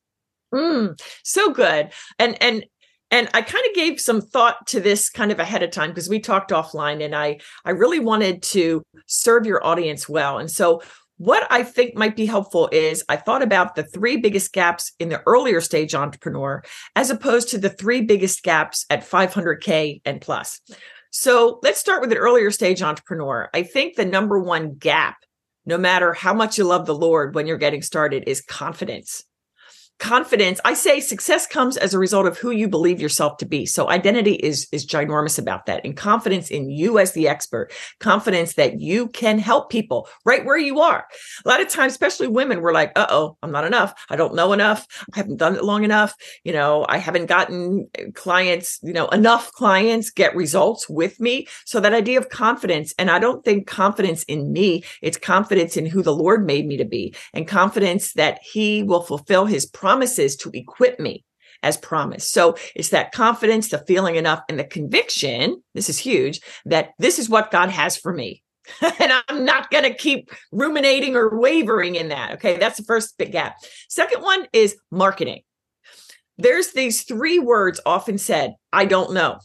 Mm, 0.55 1.01
so 1.23 1.51
good. 1.51 1.93
And 2.19 2.41
and 2.43 2.65
and 3.11 3.29
I 3.35 3.43
kind 3.43 3.65
of 3.69 3.75
gave 3.75 4.01
some 4.01 4.23
thought 4.23 4.67
to 4.69 4.81
this 4.81 5.11
kind 5.11 5.31
of 5.33 5.39
ahead 5.39 5.63
of 5.63 5.71
time 5.71 5.91
because 5.91 6.09
we 6.09 6.19
talked 6.19 6.51
offline 6.51 7.05
and 7.05 7.15
I 7.15 7.41
I 7.65 7.71
really 7.71 8.01
wanted 8.01 8.43
to 8.45 8.83
serve 9.07 9.45
your 9.45 9.65
audience 9.65 10.09
well. 10.09 10.39
And 10.39 10.51
so 10.51 10.83
what 11.23 11.47
I 11.51 11.63
think 11.63 11.95
might 11.95 12.17
be 12.17 12.27
helpful 12.27 12.69
is 12.73 13.05
I 13.09 13.15
thought 13.15 13.45
about 13.45 13.77
the 13.77 13.85
three 13.85 14.17
biggest 14.17 14.53
gaps 14.53 14.91
in 14.99 15.09
the 15.09 15.23
earlier 15.25 15.61
stage 15.61 15.95
entrepreneur 15.95 16.65
as 16.97 17.11
opposed 17.11 17.51
to 17.51 17.59
the 17.59 17.69
three 17.69 18.01
biggest 18.01 18.43
gaps 18.43 18.85
at 18.91 19.09
500K 19.09 20.01
and 20.05 20.21
plus. 20.21 20.61
So 21.13 21.61
let's 21.63 21.79
start 21.79 22.01
with 22.01 22.11
an 22.11 22.19
earlier 22.19 22.51
stage 22.51 22.83
entrepreneur. 22.83 23.49
I 23.55 23.63
think 23.63 23.95
the 23.95 24.05
number 24.05 24.41
one 24.41 24.75
gap, 24.75 25.19
no 25.65 25.79
matter 25.79 26.13
how 26.13 26.35
much 26.35 26.59
you 26.59 26.65
love 26.65 26.87
the 26.87 26.95
Lord 26.95 27.37
when 27.37 27.47
you're 27.47 27.57
getting 27.57 27.83
started, 27.83 28.25
is 28.27 28.41
confidence 28.41 29.23
confidence. 29.99 30.61
I 30.65 30.75
say 30.75 31.01
success 31.01 31.47
comes 31.47 31.77
as 31.77 31.95
a 31.95 31.99
result 31.99 32.27
of 32.27 32.37
who 32.37 32.51
you 32.51 32.69
believe 32.69 33.01
yourself 33.01 33.37
to 33.39 33.47
be. 33.47 33.67
So 33.67 33.89
identity 33.89 34.35
is 34.35 34.67
is 34.73 34.87
ginormous 34.87 35.39
about 35.39 35.67
that. 35.67 35.85
And 35.85 35.97
confidence 35.97 36.51
in 36.51 36.71
you 36.71 36.99
as 36.99 37.13
the 37.13 37.29
expert 37.29 37.73
confidence 38.01 38.55
that 38.55 38.81
you 38.81 39.09
can 39.09 39.39
help 39.39 39.71
people 39.71 40.09
right 40.25 40.45
where 40.45 40.59
you 40.59 40.81
are. 40.81 41.07
A 41.45 41.49
lot 41.49 41.61
of 41.61 41.69
times 41.69 41.93
especially 41.93 42.27
women 42.27 42.61
we're 42.61 42.73
like 42.73 42.93
uh-oh 42.97 43.37
i'm 43.43 43.53
not 43.53 43.65
enough. 43.65 43.95
I 44.11 44.17
don't 44.17 44.35
know 44.35 44.53
enough. 44.53 44.87
I 45.15 45.19
haven't 45.19 45.37
done 45.37 45.55
it 45.57 45.65
long 45.65 45.85
enough. 45.85 46.15
You 46.45 46.53
know 46.53 46.85
i 46.89 46.99
haven't 46.99 47.27
gotten 47.27 47.89
eh, 47.95 48.07
clients 48.15 48.81
you 48.83 48.93
know 48.93 49.09
enough 49.09 49.53
clients 49.53 50.11
get 50.11 50.35
results 50.35 50.89
with 50.89 51.21
me. 51.21 51.47
So 51.65 51.81
that 51.81 51.95
idea 51.95 52.19
of 52.19 52.29
confidence 52.29 52.93
and 52.99 53.11
i 53.11 53.19
don't 53.19 53.45
think 53.45 53.67
confidence 53.67 54.25
in 54.25 54.53
me 54.53 54.83
it's 55.01 55.17
confidence 55.17 55.77
in 55.77 55.87
who 55.87 56.03
the 56.03 56.15
lord 56.15 56.45
made 56.45 56.67
me 56.67 56.77
to 56.77 56.85
be 56.85 57.15
and 57.33 57.47
confidence 57.47 58.13
that 58.15 58.41
he 58.43 58.83
will 58.83 59.03
fulfill 59.03 59.47
his 59.47 59.67
promises 59.83 60.37
to 60.37 60.51
equip 60.55 61.01
me 61.01 61.25
as 61.65 61.77
promised. 61.77 62.33
So 62.33 62.55
it's 62.77 62.91
that 62.91 63.11
confidence, 63.11 63.69
the 63.69 63.79
feeling 63.79 64.15
enough, 64.15 64.41
and 64.49 64.57
the 64.57 64.65
conviction. 64.65 65.61
This 65.75 65.89
is 65.89 65.99
huge 65.99 66.41
that 66.67 66.91
this 67.01 67.19
is 67.19 67.29
what 67.29 67.51
God 67.51 67.69
has 67.69 67.97
for 67.97 68.13
me. 68.13 68.45
and 69.01 69.13
I'm 69.29 69.45
not 69.45 69.73
going 69.73 69.83
to 69.83 69.93
keep 69.93 70.31
ruminating 70.53 71.17
or 71.17 71.37
wavering 71.37 71.97
in 71.97 72.11
that. 72.11 72.35
Okay. 72.35 72.59
That's 72.59 72.79
the 72.79 72.85
first 72.85 73.19
big 73.19 73.33
gap. 73.33 73.57
Second 73.89 74.23
one 74.23 74.47
is 74.53 74.77
marketing. 74.93 75.43
There's 76.39 76.71
these 76.71 77.03
three 77.03 77.41
words 77.41 77.81
often 77.85 78.19
said 78.19 78.55
I 78.73 78.85
don't 78.85 79.13
know. 79.13 79.41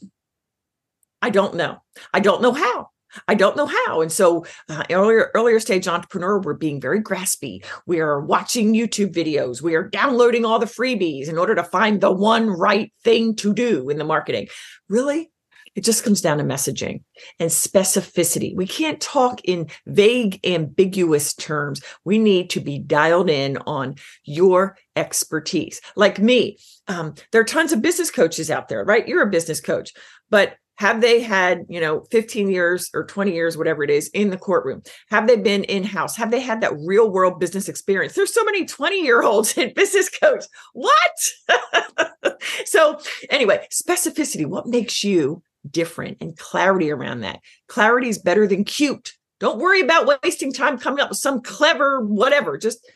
I 1.19 1.31
don't 1.31 1.55
know. 1.55 1.77
I 2.13 2.19
don't 2.19 2.43
know 2.43 2.53
how. 2.53 2.89
I 3.27 3.35
don't 3.35 3.57
know 3.57 3.65
how. 3.65 4.01
And 4.01 4.11
so 4.11 4.45
uh, 4.69 4.83
earlier 4.91 5.31
earlier 5.33 5.59
stage 5.59 5.87
entrepreneur, 5.87 6.39
we're 6.39 6.53
being 6.53 6.81
very 6.81 7.01
graspy. 7.01 7.65
We 7.85 7.99
are 7.99 8.19
watching 8.19 8.73
YouTube 8.73 9.13
videos. 9.13 9.61
We 9.61 9.75
are 9.75 9.87
downloading 9.87 10.45
all 10.45 10.59
the 10.59 10.65
freebies 10.65 11.27
in 11.27 11.37
order 11.37 11.55
to 11.55 11.63
find 11.63 12.01
the 12.01 12.11
one 12.11 12.49
right 12.49 12.91
thing 13.03 13.35
to 13.37 13.53
do 13.53 13.89
in 13.89 13.97
the 13.97 14.03
marketing. 14.03 14.47
Really? 14.89 15.31
It 15.77 15.83
just 15.83 16.03
comes 16.03 16.21
down 16.21 16.39
to 16.39 16.43
messaging 16.43 17.03
and 17.39 17.51
specificity. 17.51 18.55
We 18.55 18.65
can't 18.65 18.99
talk 18.99 19.41
in 19.43 19.69
vague, 19.85 20.39
ambiguous 20.43 21.35
terms. 21.35 21.83
We 22.03 22.17
need 22.17 22.49
to 22.51 22.59
be 22.59 22.79
dialed 22.79 23.29
in 23.29 23.57
on 23.57 23.95
your 24.23 24.75
expertise. 24.95 25.79
Like 25.95 26.17
me, 26.17 26.57
um, 26.87 27.13
there 27.31 27.41
are 27.41 27.45
tons 27.45 27.73
of 27.73 27.83
business 27.83 28.09
coaches 28.09 28.49
out 28.49 28.69
there, 28.69 28.83
right? 28.83 29.07
You're 29.07 29.21
a 29.21 29.29
business 29.29 29.61
coach, 29.61 29.93
but 30.31 30.55
have 30.77 31.01
they 31.01 31.19
had 31.21 31.65
you 31.69 31.79
know 31.79 32.01
15 32.11 32.49
years 32.49 32.89
or 32.93 33.05
20 33.05 33.33
years 33.33 33.57
whatever 33.57 33.83
it 33.83 33.89
is 33.89 34.09
in 34.13 34.29
the 34.29 34.37
courtroom? 34.37 34.81
Have 35.09 35.27
they 35.27 35.35
been 35.35 35.63
in 35.65 35.83
house 35.83 36.15
have 36.15 36.31
they 36.31 36.39
had 36.39 36.61
that 36.61 36.77
real 36.85 37.11
world 37.11 37.39
business 37.39 37.67
experience? 37.67 38.13
There's 38.13 38.33
so 38.33 38.43
many 38.45 38.65
20 38.65 39.03
year 39.03 39.23
olds 39.23 39.57
in 39.57 39.73
business 39.73 40.09
coach 40.09 40.45
what? 40.73 41.11
So 42.65 42.99
anyway 43.29 43.67
specificity 43.71 44.45
what 44.45 44.67
makes 44.67 45.03
you 45.03 45.41
different 45.69 46.17
and 46.21 46.37
clarity 46.37 46.91
around 46.91 47.21
that? 47.21 47.39
Clarity 47.67 48.09
is 48.09 48.19
better 48.19 48.47
than 48.47 48.63
cute. 48.63 49.13
Don't 49.39 49.59
worry 49.59 49.81
about 49.81 50.19
wasting 50.23 50.53
time 50.53 50.77
coming 50.77 50.99
up 50.99 51.09
with 51.09 51.17
some 51.17 51.41
clever 51.41 52.01
whatever 52.01 52.57
just 52.57 52.87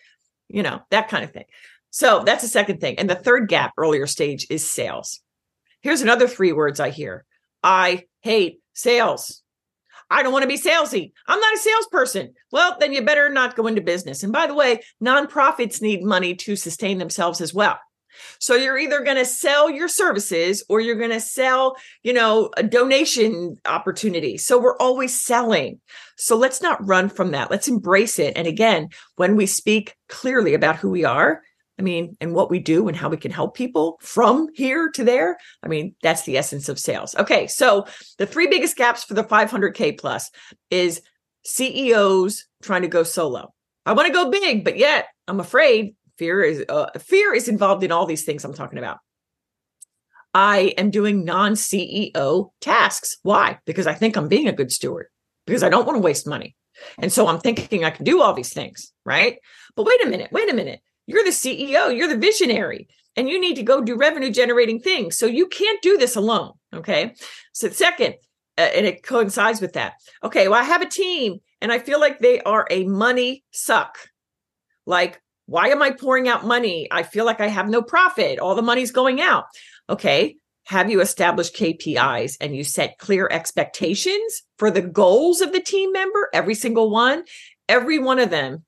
you 0.48 0.64
know 0.64 0.82
that 0.92 1.10
kind 1.10 1.24
of 1.24 1.32
thing. 1.32 1.46
So 1.90 2.24
that's 2.26 2.44
the 2.44 2.48
second 2.48 2.80
thing. 2.80 2.98
And 3.00 3.10
the 3.10 3.16
third 3.16 3.50
gap 3.50 3.74
earlier 3.78 4.08
stage 4.08 4.48
is 4.50 4.70
sales. 4.70 5.20
Here's 5.82 6.02
another 6.02 6.28
three 6.28 6.54
words 6.54 6.80
i 6.80 6.90
hear 6.90 7.26
I 7.64 8.06
hate 8.22 8.62
sales. 8.74 9.42
I 10.10 10.24
don't 10.24 10.34
want 10.34 10.44
to 10.44 10.48
be 10.48 10.58
salesy. 10.58 11.14
I'm 11.28 11.40
not 11.40 11.56
a 11.56 11.60
salesperson. 11.60 12.34
Well, 12.52 12.76
then 12.80 12.92
you 12.92 13.02
better 13.02 13.30
not 13.30 13.56
go 13.56 13.68
into 13.68 13.82
business. 13.82 14.24
And 14.24 14.34
by 14.34 14.46
the 14.46 14.54
way, 14.54 14.82
nonprofits 15.02 15.82
need 15.82 16.04
money 16.04 16.36
to 16.36 16.58
sustain 16.58 16.98
themselves 16.98 17.40
as 17.40 17.54
well. 17.54 17.80
So 18.40 18.56
you're 18.56 18.78
either 18.78 19.02
going 19.02 19.18
to 19.18 19.26
sell 19.26 19.70
your 19.70 19.88
services 19.88 20.64
or 20.68 20.82
you're 20.82 20.98
going 20.98 21.12
to 21.12 21.22
sell, 21.22 21.78
you 22.04 22.12
know, 22.12 22.50
a 22.58 22.64
donation 22.64 23.56
opportunity. 23.66 24.38
So 24.38 24.60
we're 24.60 24.78
always 24.78 25.20
selling. 25.20 25.80
So 26.18 26.36
let's 26.36 26.62
not 26.62 26.86
run 26.86 27.08
from 27.08 27.32
that. 27.32 27.50
Let's 27.50 27.70
embrace 27.70 28.20
it. 28.20 28.36
And 28.36 28.48
again, 28.48 28.90
when 29.16 29.38
we 29.38 29.46
speak 29.46 29.96
clearly 30.10 30.54
about 30.54 30.76
who 30.76 30.90
we 30.90 31.06
are, 31.06 31.42
I 31.80 31.84
mean, 31.84 32.16
and 32.22 32.34
what 32.34 32.52
we 32.52 32.60
do 32.60 32.88
and 32.88 32.96
how 32.96 33.10
we 33.10 33.18
can 33.18 33.32
help 33.32 33.56
people 33.56 33.98
from 34.02 34.50
here 34.54 34.90
to 34.92 35.04
there. 35.04 35.38
I 35.64 35.68
mean, 35.68 35.96
that's 36.04 36.24
the 36.24 36.38
essence 36.38 36.70
of 36.70 36.78
sales. 36.78 37.16
Okay. 37.16 37.48
So 37.48 37.86
the 38.18 38.28
three 38.28 38.48
biggest 38.48 38.76
gaps 38.76 39.04
for 39.04 39.14
the 39.14 39.24
500K 39.24 40.00
plus 40.00 40.30
is 40.70 41.02
CEOs 41.44 42.46
trying 42.62 42.84
to 42.84 42.88
go 42.88 43.04
solo. 43.04 43.54
I 43.86 43.94
want 43.94 44.08
to 44.08 44.14
go 44.14 44.30
big, 44.30 44.64
but 44.64 44.78
yet 44.78 45.08
I'm 45.28 45.40
afraid 45.40 45.96
fear 46.18 46.44
is 46.44 46.64
uh, 46.70 46.88
fear 47.00 47.34
is 47.34 47.48
involved 47.48 47.84
in 47.84 47.92
all 47.92 48.06
these 48.06 48.26
things 48.26 48.46
I'm 48.46 48.54
talking 48.54 48.78
about. 48.78 49.00
I 50.34 50.74
am 50.78 50.92
doing 50.92 51.26
non-CEO 51.26 52.52
tasks. 52.62 53.18
Why? 53.24 53.60
Because 53.66 53.88
I 53.88 53.94
think 53.94 54.16
I'm 54.16 54.28
being 54.28 54.48
a 54.48 54.54
good 54.54 54.72
steward. 54.72 55.08
Because 55.46 55.64
I 55.64 55.70
don't 55.70 55.86
want 55.86 55.98
to 55.98 56.02
waste 56.02 56.28
money. 56.28 56.56
And 57.00 57.12
so 57.12 57.28
I'm 57.28 57.40
thinking 57.40 57.84
I 57.84 57.90
can 57.90 58.06
do 58.06 58.22
all 58.22 58.34
these 58.34 58.54
things, 58.54 58.94
right? 59.06 59.40
But 59.76 59.86
wait 59.86 60.06
a 60.06 60.10
minute, 60.10 60.32
wait 60.32 60.50
a 60.50 60.56
minute. 60.56 60.82
You're 61.12 61.26
the 61.26 61.32
CEO, 61.32 61.96
you're 61.96 62.08
the 62.08 62.18
visionary, 62.18 62.88
and 63.18 63.28
you 63.28 63.40
need 63.40 63.56
to 63.56 63.64
go 63.64 63.82
do 63.82 63.98
revenue 63.98 64.32
generating 64.32 64.80
things. 64.80 65.18
So 65.18 65.26
you 65.26 65.48
can't 65.48 65.82
do 65.82 65.98
this 65.98 66.16
alone. 66.16 66.54
Okay. 66.74 67.16
So, 67.52 67.70
second, 67.70 68.16
uh, 68.58 68.62
and 68.62 68.86
it 68.86 69.04
coincides 69.04 69.60
with 69.60 69.74
that. 69.74 69.94
Okay. 70.24 70.48
Well, 70.48 70.60
I 70.60 70.64
have 70.64 70.82
a 70.82 70.90
team 70.90 71.40
and 71.60 71.72
I 71.72 71.80
feel 71.80 72.00
like 72.00 72.20
they 72.20 72.40
are 72.42 72.66
a 72.72 72.86
money 72.86 73.44
suck. 73.52 73.98
Like, 74.86 75.22
why 75.48 75.68
am 75.68 75.82
I 75.82 75.92
pouring 75.92 76.30
out 76.30 76.46
money? 76.46 76.88
I 76.90 77.04
feel 77.04 77.26
like 77.26 77.42
I 77.42 77.48
have 77.48 77.68
no 77.68 77.82
profit. 77.82 78.40
All 78.40 78.56
the 78.56 78.62
money's 78.62 78.92
going 78.92 79.20
out. 79.20 79.46
Okay. 79.90 80.38
Have 80.66 80.90
you 80.90 81.02
established 81.02 81.56
KPIs 81.58 82.38
and 82.40 82.56
you 82.56 82.64
set 82.64 83.00
clear 83.00 83.28
expectations 83.30 84.44
for 84.58 84.72
the 84.72 84.82
goals 84.82 85.42
of 85.42 85.52
the 85.52 85.60
team 85.60 85.92
member? 85.92 86.30
Every 86.34 86.56
single 86.56 86.90
one, 86.90 87.26
every 87.68 88.00
one 88.00 88.20
of 88.20 88.30
them 88.30 88.64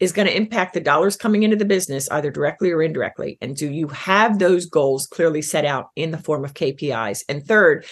is 0.00 0.12
going 0.12 0.28
to 0.28 0.36
impact 0.36 0.74
the 0.74 0.80
dollars 0.80 1.16
coming 1.16 1.42
into 1.42 1.56
the 1.56 1.64
business, 1.64 2.08
either 2.10 2.30
directly 2.30 2.70
or 2.70 2.82
indirectly. 2.82 3.38
And 3.40 3.56
do 3.56 3.70
you 3.70 3.88
have 3.88 4.38
those 4.38 4.66
goals 4.66 5.06
clearly 5.06 5.42
set 5.42 5.64
out 5.64 5.88
in 5.96 6.10
the 6.10 6.18
form 6.18 6.44
of 6.44 6.54
KPIs? 6.54 7.24
And 7.28 7.44
third, 7.44 7.84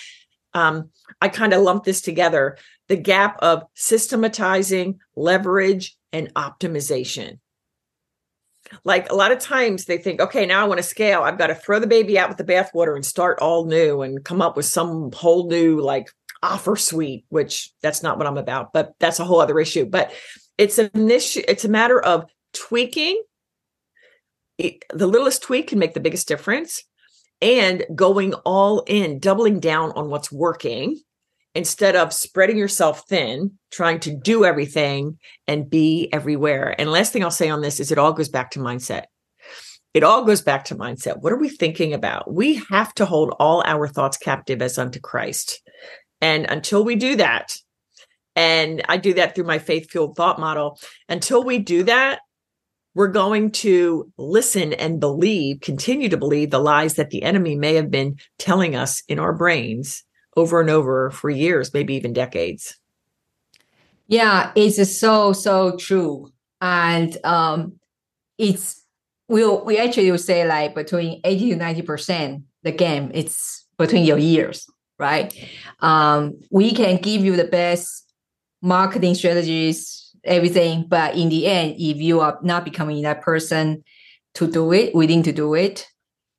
um, 0.55 0.91
I 1.21 1.29
kind 1.29 1.53
of 1.53 1.63
lump 1.63 1.85
this 1.85 2.01
together 2.01 2.57
the 2.89 2.97
gap 2.97 3.37
of 3.41 3.65
systematizing, 3.75 5.01
leverage, 5.17 5.97
and 6.13 6.33
optimization. 6.35 7.39
Like 8.85 9.11
a 9.11 9.15
lot 9.15 9.33
of 9.33 9.39
times 9.39 9.85
they 9.85 9.99
think, 9.99 10.21
okay, 10.21 10.47
now 10.47 10.63
I 10.63 10.69
want 10.69 10.79
to 10.79 10.85
scale. 10.85 11.23
I've 11.23 11.39
got 11.39 11.49
to 11.49 11.55
throw 11.55 11.79
the 11.79 11.87
baby 11.87 12.19
out 12.19 12.29
with 12.29 12.39
the 12.39 12.45
bathwater 12.45 12.95
and 12.95 13.05
start 13.05 13.41
all 13.41 13.67
new 13.67 14.03
and 14.03 14.25
come 14.25 14.41
up 14.41 14.57
with 14.57 14.67
some 14.67 15.11
whole 15.13 15.49
new 15.49 15.81
like 15.81 16.11
offer 16.43 16.77
suite, 16.77 17.25
which 17.29 17.71
that's 17.83 18.03
not 18.03 18.19
what 18.19 18.27
I'm 18.27 18.39
about, 18.39 18.73
but 18.73 18.95
that's 18.99 19.21
a 19.21 19.25
whole 19.25 19.41
other 19.41 19.59
issue. 19.61 19.85
But 19.85 20.13
it's 20.59 20.79
an 20.79 20.91
it's 20.95 21.65
a 21.65 21.69
matter 21.69 22.01
of 22.01 22.25
tweaking. 22.53 23.23
The 24.59 25.07
littlest 25.07 25.43
tweak 25.43 25.69
can 25.69 25.79
make 25.79 25.95
the 25.95 26.01
biggest 26.01 26.29
difference 26.29 26.83
and 27.43 27.85
going 27.95 28.35
all 28.45 28.83
in, 28.87 29.19
doubling 29.19 29.61
down 29.61 29.93
on 29.93 30.09
what's 30.09 30.33
working 30.33 30.99
instead 31.55 31.97
of 31.97 32.13
spreading 32.13 32.57
yourself 32.57 33.05
thin, 33.09 33.53
trying 33.71 34.01
to 34.01 34.15
do 34.15 34.45
everything 34.45 35.19
and 35.47 35.69
be 35.69 36.09
everywhere. 36.13 36.75
And 36.79 36.91
last 36.91 37.13
thing 37.13 37.23
I'll 37.23 37.31
say 37.31 37.49
on 37.49 37.61
this 37.61 37.81
is 37.81 37.93
it 37.93 37.99
all 37.99 38.13
goes 38.13 38.29
back 38.29 38.51
to 38.53 38.59
mindset. 38.59 39.05
It 39.95 40.03
all 40.03 40.25
goes 40.25 40.43
back 40.43 40.67
to 40.67 40.75
mindset. 40.75 41.23
What 41.23 41.33
are 41.33 41.39
we 41.39 41.49
thinking 41.49 41.95
about? 41.95 42.33
We 42.33 42.63
have 42.71 42.93
to 42.95 43.07
hold 43.07 43.35
all 43.39 43.63
our 43.67 43.89
thoughts 43.89 44.19
captive 44.19 44.61
as 44.61 44.77
unto 44.79 45.01
Christ. 45.01 45.63
And 46.21 46.45
until 46.51 46.85
we 46.85 46.97
do 46.97 47.17
that, 47.17 47.57
and 48.37 48.83
I 48.89 48.99
do 48.99 49.15
that 49.15 49.35
through 49.35 49.45
my 49.45 49.59
faith 49.59 49.91
fueled 49.91 50.15
thought 50.15 50.39
model, 50.39 50.79
until 51.09 51.43
we 51.43 51.59
do 51.59 51.83
that, 51.85 52.21
we're 52.95 53.09
going 53.09 53.51
to 53.51 54.11
listen 54.17 54.73
and 54.75 55.01
believe, 55.01 55.61
continue 55.61 56.09
to 56.09 56.17
believe 56.17 56.51
the 56.51 56.59
lies 56.59 56.95
that 56.95 57.11
the 57.11 57.23
enemy 57.25 57.57
may 57.57 57.75
have 57.75 57.91
been 57.91 58.17
telling 58.39 58.77
us 58.77 59.03
in 59.09 59.19
our 59.19 59.35
brains 59.35 60.05
over 60.37 60.61
and 60.61 60.71
over 60.71 61.11
for 61.11 61.31
years, 61.31 61.75
maybe 61.75 61.95
even 61.95 62.13
decades. 62.13 62.79
Yeah, 64.07 64.53
it's 64.55 64.99
so 64.99 65.33
so 65.33 65.77
true, 65.77 66.31
and 66.61 67.17
um, 67.25 67.81
it's 68.39 68.83
we 69.29 69.43
we'll, 69.43 69.65
we 69.65 69.79
actually 69.79 70.11
will 70.11 70.19
say 70.19 70.47
like 70.47 70.75
between 70.75 71.21
eighty 71.25 71.51
to 71.51 71.57
ninety 71.57 71.83
percent 71.83 72.45
the 72.63 72.73
game 72.73 73.11
it's 73.15 73.67
between 73.79 74.05
your 74.05 74.19
ears, 74.19 74.67
right? 74.99 75.35
Um, 75.81 76.41
we 76.51 76.73
can 76.73 76.99
give 76.99 77.25
you 77.25 77.37
the 77.37 77.45
best 77.45 78.06
marketing 78.67 79.15
strategies, 79.15 80.11
everything, 80.25 80.87
but 80.89 81.15
in 81.15 81.29
the 81.29 81.47
end, 81.47 81.77
if 81.79 81.99
you 81.99 82.21
are 82.21 82.39
not 82.43 82.65
becoming 82.65 83.03
that 83.03 83.23
person 83.23 83.85
to 84.35 84.51
do 84.51 84.73
it, 84.73 84.93
willing 84.93 85.23
to 85.23 85.33
do 85.33 85.55
it, 85.55 85.87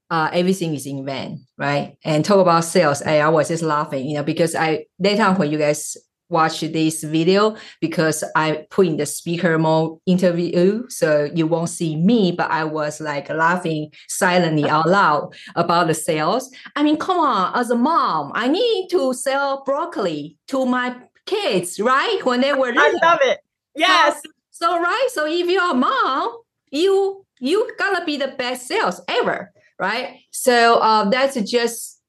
uh, 0.10 0.30
everything 0.34 0.76
is 0.76 0.86
in 0.86 1.06
vain, 1.06 1.46
right? 1.58 1.98
And 2.04 2.24
talk 2.24 2.40
about 2.40 2.66
sales, 2.66 3.02
I, 3.02 3.20
I 3.20 3.30
was 3.30 3.48
just 3.48 3.64
laughing, 3.64 4.08
you 4.08 4.16
know, 4.16 4.24
because 4.24 4.56
I 4.56 4.86
later 5.00 5.32
when 5.34 5.52
you 5.52 5.58
guys 5.58 5.96
watch 6.30 6.60
this 6.60 7.04
video 7.04 7.56
because 7.80 8.24
I 8.36 8.66
put 8.70 8.88
in 8.88 8.98
the 8.98 9.06
speaker 9.06 9.58
mode 9.58 10.00
interview, 10.06 10.88
so 10.90 11.30
you 11.34 11.48
won't 11.48 11.70
see 11.70 11.96
me, 11.96 12.34
but 12.34 12.52
I 12.52 12.66
was 12.66 13.00
like 13.00 13.30
laughing 13.30 13.92
silently 14.08 14.70
out 14.70 14.90
loud 14.90 15.34
about 15.56 15.88
the 15.88 15.94
sales. 15.94 16.50
I 16.76 16.84
mean, 16.84 16.98
come 16.98 17.20
on, 17.20 17.58
as 17.58 17.70
a 17.70 17.76
mom, 17.76 18.32
I 18.36 18.48
need 18.48 18.90
to 18.92 19.14
sell 19.14 19.64
broccoli 19.64 20.38
to 20.50 20.66
my 20.66 20.96
kids, 21.28 21.80
right? 21.80 22.20
When 22.24 22.42
they 22.42 22.54
were 22.54 22.74
little. 22.74 22.82
I 22.82 23.06
love 23.06 23.20
it. 23.22 23.40
Yes. 23.76 24.22
So, 24.24 24.32
so 24.74 24.82
right, 24.82 25.08
so 25.10 25.28
if 25.28 25.48
you're 25.48 25.72
a 25.72 25.76
mom, 25.76 26.38
you 26.72 27.24
you 27.40 27.70
gotta 27.78 28.04
be 28.04 28.18
the 28.18 28.30
best 28.30 28.66
sales 28.68 29.00
ever 29.08 29.52
right? 29.80 30.20
So 30.32 30.80
uh, 30.80 31.10
that's 31.10 31.40
just, 31.42 32.02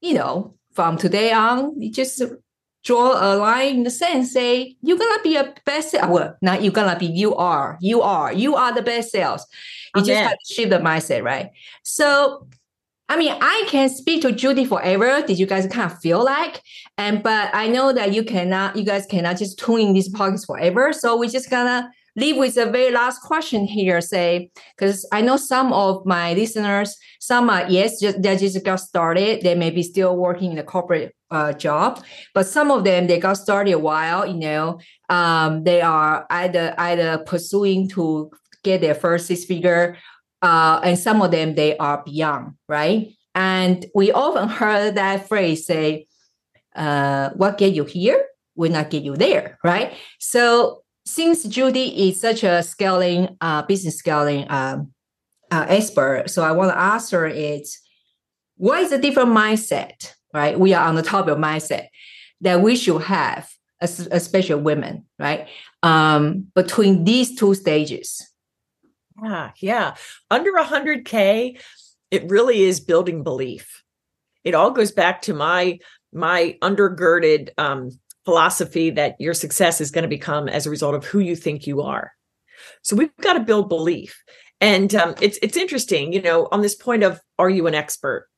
you 0.00 0.14
know, 0.14 0.54
from 0.72 0.96
today 0.96 1.32
on, 1.32 1.80
you 1.80 1.90
just 1.90 2.22
draw 2.82 3.12
a 3.12 3.36
line 3.36 3.76
in 3.76 3.82
the 3.82 3.90
sand, 3.90 4.26
say, 4.26 4.76
you're 4.80 4.98
gonna 4.98 5.22
be 5.22 5.36
a 5.36 5.54
best 5.66 5.90
sales. 5.90 6.08
Well, 6.08 6.36
not 6.40 6.62
you're 6.62 6.72
gonna 6.72 6.98
be, 6.98 7.06
you 7.06 7.34
are, 7.36 7.76
you 7.80 8.02
are, 8.02 8.32
you 8.32 8.56
are 8.56 8.72
the 8.72 8.82
best 8.82 9.10
sales. 9.10 9.46
You 9.94 10.02
just 10.02 10.20
have 10.20 10.32
to 10.32 10.54
shift 10.54 10.70
the 10.70 10.78
mindset, 10.78 11.22
right? 11.22 11.50
So 11.82 12.46
I 13.10 13.16
mean, 13.16 13.36
I 13.40 13.64
can 13.66 13.88
speak 13.88 14.22
to 14.22 14.30
Judy 14.30 14.64
forever. 14.64 15.20
Did 15.26 15.36
you 15.36 15.44
guys 15.44 15.66
kind 15.66 15.90
of 15.90 15.98
feel 15.98 16.24
like? 16.24 16.62
And 16.96 17.24
but 17.24 17.50
I 17.52 17.66
know 17.66 17.92
that 17.92 18.14
you 18.14 18.22
cannot, 18.22 18.76
you 18.76 18.84
guys 18.84 19.04
cannot 19.04 19.36
just 19.36 19.58
tune 19.58 19.80
in 19.80 19.92
these 19.94 20.08
pockets 20.08 20.44
forever. 20.44 20.92
So 20.92 21.18
we're 21.18 21.28
just 21.28 21.50
gonna 21.50 21.90
leave 22.14 22.36
with 22.36 22.56
a 22.56 22.66
very 22.66 22.92
last 22.92 23.20
question 23.22 23.64
here. 23.64 24.00
Say, 24.00 24.52
because 24.76 25.08
I 25.10 25.22
know 25.22 25.36
some 25.36 25.72
of 25.72 26.06
my 26.06 26.34
listeners, 26.34 26.96
some 27.18 27.50
are 27.50 27.68
yes, 27.68 27.98
just 27.98 28.22
they 28.22 28.36
just 28.36 28.64
got 28.64 28.76
started. 28.76 29.42
They 29.42 29.56
may 29.56 29.70
be 29.70 29.82
still 29.82 30.16
working 30.16 30.52
in 30.52 30.58
a 30.58 30.62
corporate 30.62 31.12
uh, 31.32 31.52
job, 31.52 32.04
but 32.32 32.46
some 32.46 32.70
of 32.70 32.84
them 32.84 33.08
they 33.08 33.18
got 33.18 33.38
started 33.38 33.72
a 33.72 33.78
while. 33.80 34.24
You 34.24 34.38
know, 34.38 34.78
um, 35.08 35.64
they 35.64 35.80
are 35.80 36.28
either 36.30 36.76
either 36.78 37.18
pursuing 37.26 37.88
to 37.88 38.30
get 38.62 38.82
their 38.82 38.94
first 38.94 39.26
six 39.26 39.44
figure, 39.44 39.96
uh, 40.42 40.80
and 40.82 40.98
some 40.98 41.22
of 41.22 41.30
them 41.30 41.54
they 41.54 41.76
are 41.76 42.02
beyond 42.04 42.54
right. 42.68 43.08
And 43.34 43.86
we 43.94 44.12
often 44.12 44.48
heard 44.60 44.96
that 44.96 45.28
phrase 45.28 45.66
say, 45.66 46.06
uh, 46.74 47.30
"What 47.30 47.58
get 47.58 47.74
you 47.74 47.84
here 47.84 48.24
will 48.56 48.70
not 48.70 48.90
get 48.90 49.02
you 49.02 49.16
there," 49.16 49.58
right? 49.64 49.94
So 50.18 50.82
since 51.04 51.44
Judy 51.44 52.08
is 52.08 52.20
such 52.20 52.44
a 52.44 52.62
scaling, 52.62 53.36
uh, 53.40 53.62
business 53.62 53.96
scaling 53.96 54.46
um, 54.50 54.92
uh, 55.50 55.66
expert, 55.68 56.30
so 56.30 56.42
I 56.42 56.52
want 56.52 56.70
to 56.70 56.78
ask 56.78 57.10
her 57.12 57.26
is 57.26 57.78
what 58.56 58.80
is 58.80 58.90
the 58.90 58.98
different 58.98 59.30
mindset, 59.30 60.12
right? 60.34 60.58
We 60.58 60.74
are 60.74 60.86
on 60.86 60.94
the 60.94 61.02
topic 61.02 61.32
of 61.32 61.38
mindset 61.38 61.86
that 62.42 62.60
we 62.60 62.76
should 62.76 63.02
have, 63.02 63.50
especially 63.80 64.62
women, 64.62 65.06
right? 65.18 65.48
Um, 65.82 66.46
between 66.54 67.04
these 67.04 67.38
two 67.38 67.54
stages. 67.54 68.29
Yeah, 69.22 69.50
yeah. 69.58 69.94
Under 70.30 70.52
100K, 70.52 71.60
it 72.10 72.30
really 72.30 72.62
is 72.62 72.80
building 72.80 73.22
belief. 73.22 73.82
It 74.44 74.54
all 74.54 74.70
goes 74.70 74.92
back 74.92 75.22
to 75.22 75.34
my 75.34 75.78
my 76.12 76.56
undergirded 76.60 77.50
um, 77.56 77.90
philosophy 78.24 78.90
that 78.90 79.14
your 79.20 79.32
success 79.34 79.80
is 79.80 79.92
going 79.92 80.02
to 80.02 80.08
become 80.08 80.48
as 80.48 80.66
a 80.66 80.70
result 80.70 80.94
of 80.96 81.04
who 81.04 81.20
you 81.20 81.36
think 81.36 81.66
you 81.66 81.82
are. 81.82 82.12
So 82.82 82.96
we've 82.96 83.16
got 83.20 83.34
to 83.34 83.40
build 83.40 83.68
belief. 83.68 84.22
And 84.60 84.94
um, 84.94 85.14
it's 85.20 85.38
it's 85.42 85.56
interesting, 85.56 86.12
you 86.12 86.20
know, 86.20 86.48
on 86.50 86.62
this 86.62 86.74
point 86.74 87.02
of 87.02 87.20
are 87.38 87.50
you 87.50 87.66
an 87.66 87.74
expert? 87.74 88.28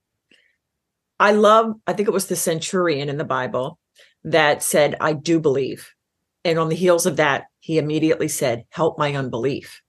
I 1.18 1.32
love, 1.32 1.74
I 1.86 1.92
think 1.92 2.08
it 2.08 2.12
was 2.12 2.26
the 2.26 2.36
centurion 2.36 3.08
in 3.08 3.16
the 3.16 3.24
Bible 3.24 3.78
that 4.24 4.62
said, 4.62 4.96
I 5.00 5.12
do 5.12 5.38
believe. 5.40 5.92
And 6.44 6.58
on 6.58 6.68
the 6.68 6.74
heels 6.74 7.06
of 7.06 7.16
that, 7.16 7.44
he 7.60 7.78
immediately 7.78 8.28
said, 8.28 8.64
Help 8.70 8.98
my 8.98 9.14
unbelief. 9.14 9.81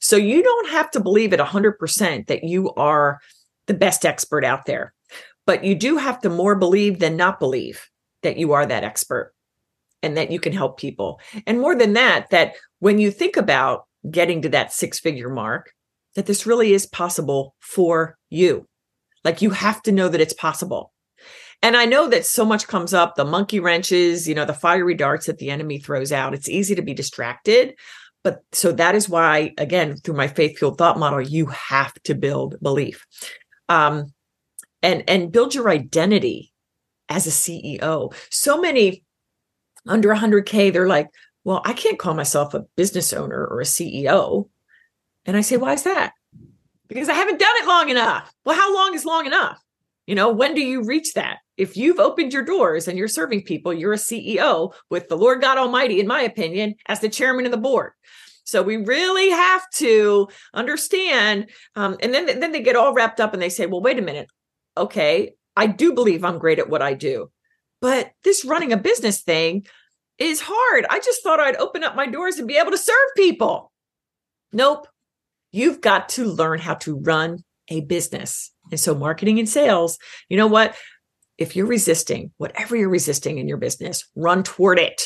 So 0.00 0.16
you 0.16 0.42
don't 0.42 0.70
have 0.70 0.90
to 0.92 1.00
believe 1.00 1.32
at 1.32 1.40
100% 1.40 2.26
that 2.26 2.44
you 2.44 2.72
are 2.74 3.20
the 3.66 3.74
best 3.74 4.04
expert 4.04 4.44
out 4.44 4.66
there, 4.66 4.94
but 5.46 5.64
you 5.64 5.74
do 5.74 5.96
have 5.96 6.20
to 6.20 6.30
more 6.30 6.54
believe 6.54 6.98
than 6.98 7.16
not 7.16 7.40
believe 7.40 7.88
that 8.22 8.36
you 8.36 8.52
are 8.52 8.66
that 8.66 8.84
expert 8.84 9.32
and 10.02 10.16
that 10.16 10.30
you 10.30 10.38
can 10.38 10.52
help 10.52 10.78
people. 10.78 11.20
And 11.46 11.60
more 11.60 11.74
than 11.74 11.94
that, 11.94 12.30
that 12.30 12.54
when 12.78 12.98
you 12.98 13.10
think 13.10 13.36
about 13.36 13.86
getting 14.10 14.42
to 14.42 14.48
that 14.50 14.72
six 14.72 15.00
figure 15.00 15.28
mark, 15.28 15.72
that 16.14 16.26
this 16.26 16.46
really 16.46 16.72
is 16.72 16.86
possible 16.86 17.54
for 17.60 18.16
you. 18.30 18.66
Like 19.24 19.42
you 19.42 19.50
have 19.50 19.82
to 19.82 19.92
know 19.92 20.08
that 20.08 20.20
it's 20.20 20.32
possible. 20.32 20.92
And 21.62 21.76
I 21.76 21.84
know 21.86 22.08
that 22.08 22.26
so 22.26 22.44
much 22.44 22.68
comes 22.68 22.92
up 22.92 23.14
the 23.14 23.24
monkey 23.24 23.60
wrenches, 23.60 24.28
you 24.28 24.34
know, 24.34 24.44
the 24.44 24.54
fiery 24.54 24.94
darts 24.94 25.26
that 25.26 25.38
the 25.38 25.50
enemy 25.50 25.78
throws 25.78 26.12
out. 26.12 26.34
It's 26.34 26.48
easy 26.48 26.74
to 26.74 26.82
be 26.82 26.94
distracted. 26.94 27.74
But 28.26 28.42
so 28.50 28.72
that 28.72 28.96
is 28.96 29.08
why, 29.08 29.54
again, 29.56 29.98
through 29.98 30.16
my 30.16 30.26
faith 30.26 30.58
fueled 30.58 30.78
thought 30.78 30.98
model, 30.98 31.20
you 31.20 31.46
have 31.46 31.94
to 32.02 32.14
build 32.16 32.56
belief. 32.60 33.06
Um, 33.68 34.12
and 34.82 35.04
and 35.06 35.30
build 35.30 35.54
your 35.54 35.68
identity 35.68 36.52
as 37.08 37.28
a 37.28 37.30
CEO. 37.30 38.12
So 38.32 38.60
many 38.60 39.04
under 39.86 40.12
100k 40.12 40.72
they're 40.72 40.88
like, 40.88 41.06
"Well, 41.44 41.62
I 41.64 41.72
can't 41.72 42.00
call 42.00 42.14
myself 42.14 42.52
a 42.52 42.64
business 42.74 43.12
owner 43.12 43.46
or 43.46 43.60
a 43.60 43.64
CEO." 43.64 44.50
And 45.24 45.36
I 45.36 45.40
say, 45.40 45.56
"Why 45.56 45.74
is 45.74 45.84
that?" 45.84 46.12
Because 46.88 47.08
I 47.08 47.14
haven't 47.14 47.38
done 47.38 47.56
it 47.62 47.68
long 47.68 47.90
enough. 47.90 48.34
Well, 48.44 48.56
how 48.56 48.74
long 48.74 48.96
is 48.96 49.04
long 49.04 49.26
enough? 49.26 49.62
You 50.08 50.16
know, 50.16 50.32
when 50.32 50.56
do 50.56 50.62
you 50.62 50.82
reach 50.82 51.14
that? 51.14 51.38
If 51.56 51.76
you've 51.76 51.98
opened 51.98 52.32
your 52.32 52.44
doors 52.44 52.86
and 52.86 52.98
you're 52.98 53.08
serving 53.08 53.42
people, 53.42 53.72
you're 53.72 53.94
a 53.94 53.96
CEO 53.96 54.72
with 54.90 55.08
the 55.08 55.16
Lord 55.16 55.40
God 55.40 55.58
Almighty, 55.58 56.00
in 56.00 56.06
my 56.06 56.20
opinion, 56.20 56.74
as 56.86 57.00
the 57.00 57.08
chairman 57.08 57.46
of 57.46 57.50
the 57.50 57.56
board. 57.56 57.92
So 58.44 58.62
we 58.62 58.76
really 58.76 59.30
have 59.30 59.68
to 59.76 60.28
understand. 60.54 61.50
Um, 61.74 61.96
and 62.00 62.14
then, 62.14 62.26
then 62.40 62.52
they 62.52 62.62
get 62.62 62.76
all 62.76 62.94
wrapped 62.94 63.20
up 63.20 63.32
and 63.32 63.42
they 63.42 63.48
say, 63.48 63.66
well, 63.66 63.80
wait 63.80 63.98
a 63.98 64.02
minute. 64.02 64.28
Okay, 64.76 65.32
I 65.56 65.66
do 65.66 65.94
believe 65.94 66.24
I'm 66.24 66.38
great 66.38 66.58
at 66.58 66.68
what 66.68 66.82
I 66.82 66.94
do. 66.94 67.30
But 67.80 68.12
this 68.22 68.44
running 68.44 68.72
a 68.72 68.76
business 68.76 69.22
thing 69.22 69.66
is 70.18 70.40
hard. 70.44 70.86
I 70.88 71.00
just 71.00 71.22
thought 71.22 71.40
I'd 71.40 71.56
open 71.56 71.82
up 71.82 71.96
my 71.96 72.06
doors 72.06 72.38
and 72.38 72.48
be 72.48 72.56
able 72.56 72.70
to 72.70 72.78
serve 72.78 73.08
people. 73.16 73.72
Nope. 74.52 74.86
You've 75.52 75.80
got 75.80 76.10
to 76.10 76.26
learn 76.26 76.58
how 76.58 76.74
to 76.74 76.98
run 76.98 77.38
a 77.68 77.80
business. 77.80 78.52
And 78.70 78.78
so, 78.78 78.94
marketing 78.94 79.38
and 79.38 79.48
sales, 79.48 79.98
you 80.28 80.36
know 80.36 80.46
what? 80.46 80.76
If 81.38 81.54
you're 81.54 81.66
resisting, 81.66 82.32
whatever 82.38 82.76
you're 82.76 82.88
resisting 82.88 83.38
in 83.38 83.48
your 83.48 83.58
business, 83.58 84.08
run 84.14 84.42
toward 84.42 84.78
it 84.78 85.02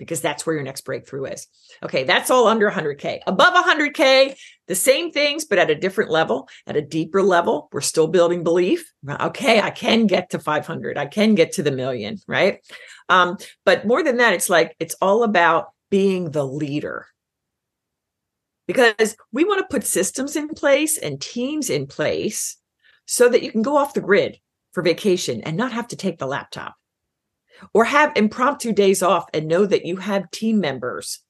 because 0.00 0.22
that's 0.22 0.46
where 0.46 0.54
your 0.56 0.64
next 0.64 0.80
breakthrough 0.80 1.26
is. 1.26 1.46
Okay, 1.84 2.04
that's 2.04 2.30
all 2.30 2.46
under 2.46 2.70
100K. 2.70 3.20
Above 3.26 3.52
100K, 3.52 4.34
the 4.66 4.74
same 4.74 5.12
things, 5.12 5.44
but 5.44 5.58
at 5.58 5.70
a 5.70 5.74
different 5.74 6.10
level, 6.10 6.48
at 6.66 6.74
a 6.74 6.80
deeper 6.80 7.22
level, 7.22 7.68
we're 7.70 7.82
still 7.82 8.06
building 8.06 8.42
belief. 8.42 8.90
Okay, 9.06 9.60
I 9.60 9.68
can 9.68 10.06
get 10.06 10.30
to 10.30 10.38
500, 10.38 10.96
I 10.96 11.04
can 11.04 11.34
get 11.34 11.52
to 11.52 11.62
the 11.62 11.70
million, 11.70 12.18
right? 12.26 12.60
Um, 13.10 13.36
but 13.66 13.86
more 13.86 14.02
than 14.02 14.16
that, 14.16 14.32
it's 14.32 14.48
like 14.48 14.74
it's 14.80 14.96
all 15.02 15.22
about 15.22 15.66
being 15.90 16.30
the 16.30 16.46
leader. 16.46 17.06
Because 18.66 19.16
we 19.32 19.44
want 19.44 19.60
to 19.60 19.70
put 19.70 19.84
systems 19.84 20.34
in 20.34 20.48
place 20.48 20.96
and 20.96 21.20
teams 21.20 21.68
in 21.68 21.86
place 21.86 22.56
so 23.04 23.28
that 23.28 23.42
you 23.42 23.52
can 23.52 23.62
go 23.62 23.76
off 23.76 23.92
the 23.92 24.00
grid 24.00 24.38
for 24.72 24.82
vacation 24.82 25.40
and 25.42 25.56
not 25.56 25.72
have 25.72 25.88
to 25.88 25.96
take 25.96 26.18
the 26.18 26.26
laptop 26.26 26.74
or 27.74 27.84
have 27.84 28.12
impromptu 28.16 28.72
days 28.72 29.02
off 29.02 29.26
and 29.34 29.48
know 29.48 29.66
that 29.66 29.84
you 29.84 29.96
have 29.96 30.30
team 30.30 30.60
members. 30.60 31.20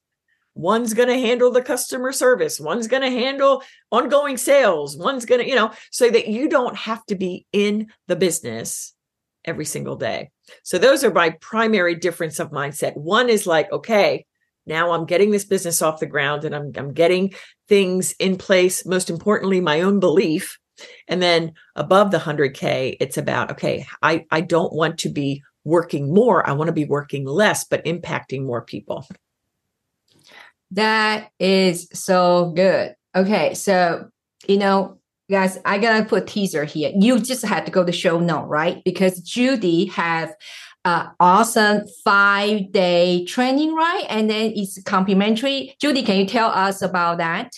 One's 0.53 0.93
going 0.93 1.07
to 1.07 1.19
handle 1.19 1.51
the 1.51 1.61
customer 1.61 2.11
service, 2.11 2.59
one's 2.59 2.87
going 2.87 3.03
to 3.03 3.09
handle 3.09 3.63
ongoing 3.89 4.37
sales, 4.37 4.97
one's 4.97 5.25
going 5.25 5.41
to, 5.41 5.47
you 5.47 5.55
know, 5.55 5.71
so 5.91 6.09
that 6.09 6.27
you 6.27 6.49
don't 6.49 6.75
have 6.75 7.05
to 7.05 7.15
be 7.15 7.45
in 7.53 7.87
the 8.07 8.17
business 8.17 8.93
every 9.45 9.65
single 9.65 9.95
day. 9.95 10.29
So 10.63 10.77
those 10.77 11.03
are 11.03 11.13
my 11.13 11.31
primary 11.41 11.95
difference 11.95 12.39
of 12.39 12.51
mindset. 12.51 12.97
One 12.97 13.29
is 13.29 13.47
like, 13.47 13.71
okay, 13.71 14.25
now 14.65 14.91
I'm 14.91 15.05
getting 15.05 15.31
this 15.31 15.45
business 15.45 15.81
off 15.81 15.99
the 15.99 16.05
ground 16.05 16.45
and 16.45 16.55
I'm 16.55 16.71
I'm 16.75 16.93
getting 16.93 17.33
things 17.67 18.13
in 18.19 18.37
place, 18.37 18.85
most 18.85 19.09
importantly 19.09 19.61
my 19.61 19.81
own 19.81 19.99
belief. 19.99 20.59
And 21.07 21.21
then 21.21 21.53
above 21.75 22.11
the 22.11 22.17
100k, 22.17 22.97
it's 22.99 23.17
about 23.17 23.51
okay, 23.51 23.85
I 24.01 24.25
I 24.31 24.41
don't 24.41 24.73
want 24.73 24.97
to 24.99 25.09
be 25.09 25.43
working 25.63 26.13
more. 26.13 26.47
I 26.47 26.53
want 26.53 26.67
to 26.67 26.73
be 26.73 26.85
working 26.85 27.25
less, 27.25 27.63
but 27.63 27.85
impacting 27.85 28.43
more 28.43 28.61
people. 28.61 29.07
That 30.71 31.29
is 31.39 31.87
so 31.93 32.51
good. 32.55 32.95
Okay. 33.15 33.53
So, 33.53 34.09
you 34.47 34.57
know, 34.57 34.99
guys, 35.29 35.59
I 35.65 35.77
gotta 35.77 36.05
put 36.05 36.27
teaser 36.27 36.63
here. 36.63 36.91
You 36.95 37.19
just 37.19 37.43
had 37.43 37.65
to 37.65 37.71
go 37.71 37.83
to 37.83 37.91
show 37.91 38.19
note, 38.19 38.45
right? 38.45 38.81
Because 38.83 39.19
Judy 39.19 39.85
have 39.85 40.33
uh, 40.85 41.09
awesome 41.19 41.83
five 42.03 42.71
day 42.71 43.25
training, 43.25 43.75
right? 43.75 44.05
And 44.09 44.29
then 44.29 44.53
it's 44.55 44.81
complimentary. 44.83 45.75
Judy, 45.79 46.03
can 46.03 46.17
you 46.17 46.25
tell 46.25 46.49
us 46.49 46.81
about 46.81 47.17
that? 47.19 47.51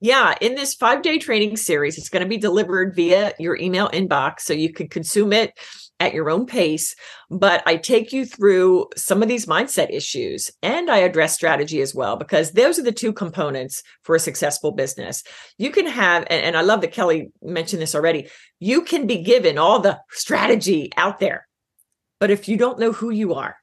Yeah, 0.00 0.36
in 0.40 0.54
this 0.54 0.74
five 0.74 1.02
day 1.02 1.18
training 1.18 1.56
series, 1.56 1.98
it's 1.98 2.08
going 2.08 2.22
to 2.22 2.28
be 2.28 2.36
delivered 2.36 2.94
via 2.94 3.32
your 3.38 3.56
email 3.56 3.88
inbox. 3.88 4.40
So 4.40 4.52
you 4.52 4.72
can 4.72 4.88
consume 4.88 5.32
it 5.32 5.58
at 6.00 6.14
your 6.14 6.30
own 6.30 6.46
pace. 6.46 6.94
But 7.30 7.62
I 7.66 7.76
take 7.76 8.12
you 8.12 8.24
through 8.24 8.86
some 8.96 9.22
of 9.22 9.28
these 9.28 9.46
mindset 9.46 9.90
issues 9.90 10.50
and 10.62 10.88
I 10.88 10.98
address 10.98 11.34
strategy 11.34 11.80
as 11.80 11.94
well, 11.94 12.16
because 12.16 12.52
those 12.52 12.78
are 12.78 12.84
the 12.84 12.92
two 12.92 13.12
components 13.12 13.82
for 14.04 14.14
a 14.14 14.20
successful 14.20 14.70
business. 14.70 15.24
You 15.58 15.70
can 15.70 15.86
have, 15.86 16.24
and, 16.30 16.44
and 16.44 16.56
I 16.56 16.60
love 16.60 16.80
that 16.82 16.92
Kelly 16.92 17.30
mentioned 17.42 17.82
this 17.82 17.96
already, 17.96 18.28
you 18.60 18.82
can 18.82 19.06
be 19.06 19.22
given 19.22 19.58
all 19.58 19.80
the 19.80 19.98
strategy 20.10 20.90
out 20.96 21.18
there. 21.18 21.48
But 22.20 22.30
if 22.30 22.48
you 22.48 22.56
don't 22.56 22.78
know 22.78 22.92
who 22.92 23.10
you 23.10 23.34
are 23.34 23.56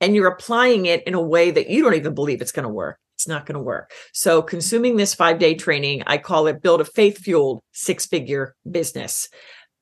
and 0.00 0.14
you're 0.14 0.28
applying 0.28 0.86
it 0.86 1.02
in 1.04 1.14
a 1.14 1.20
way 1.20 1.50
that 1.50 1.68
you 1.68 1.82
don't 1.82 1.94
even 1.94 2.14
believe 2.14 2.40
it's 2.40 2.52
going 2.52 2.66
to 2.66 2.72
work, 2.72 2.98
it's 3.18 3.26
not 3.26 3.46
going 3.46 3.54
to 3.54 3.60
work. 3.60 3.90
So, 4.12 4.42
consuming 4.42 4.96
this 4.96 5.12
five 5.12 5.40
day 5.40 5.56
training, 5.56 6.04
I 6.06 6.18
call 6.18 6.46
it 6.46 6.62
build 6.62 6.80
a 6.80 6.84
faith 6.84 7.18
fueled 7.18 7.62
six 7.72 8.06
figure 8.06 8.54
business. 8.70 9.28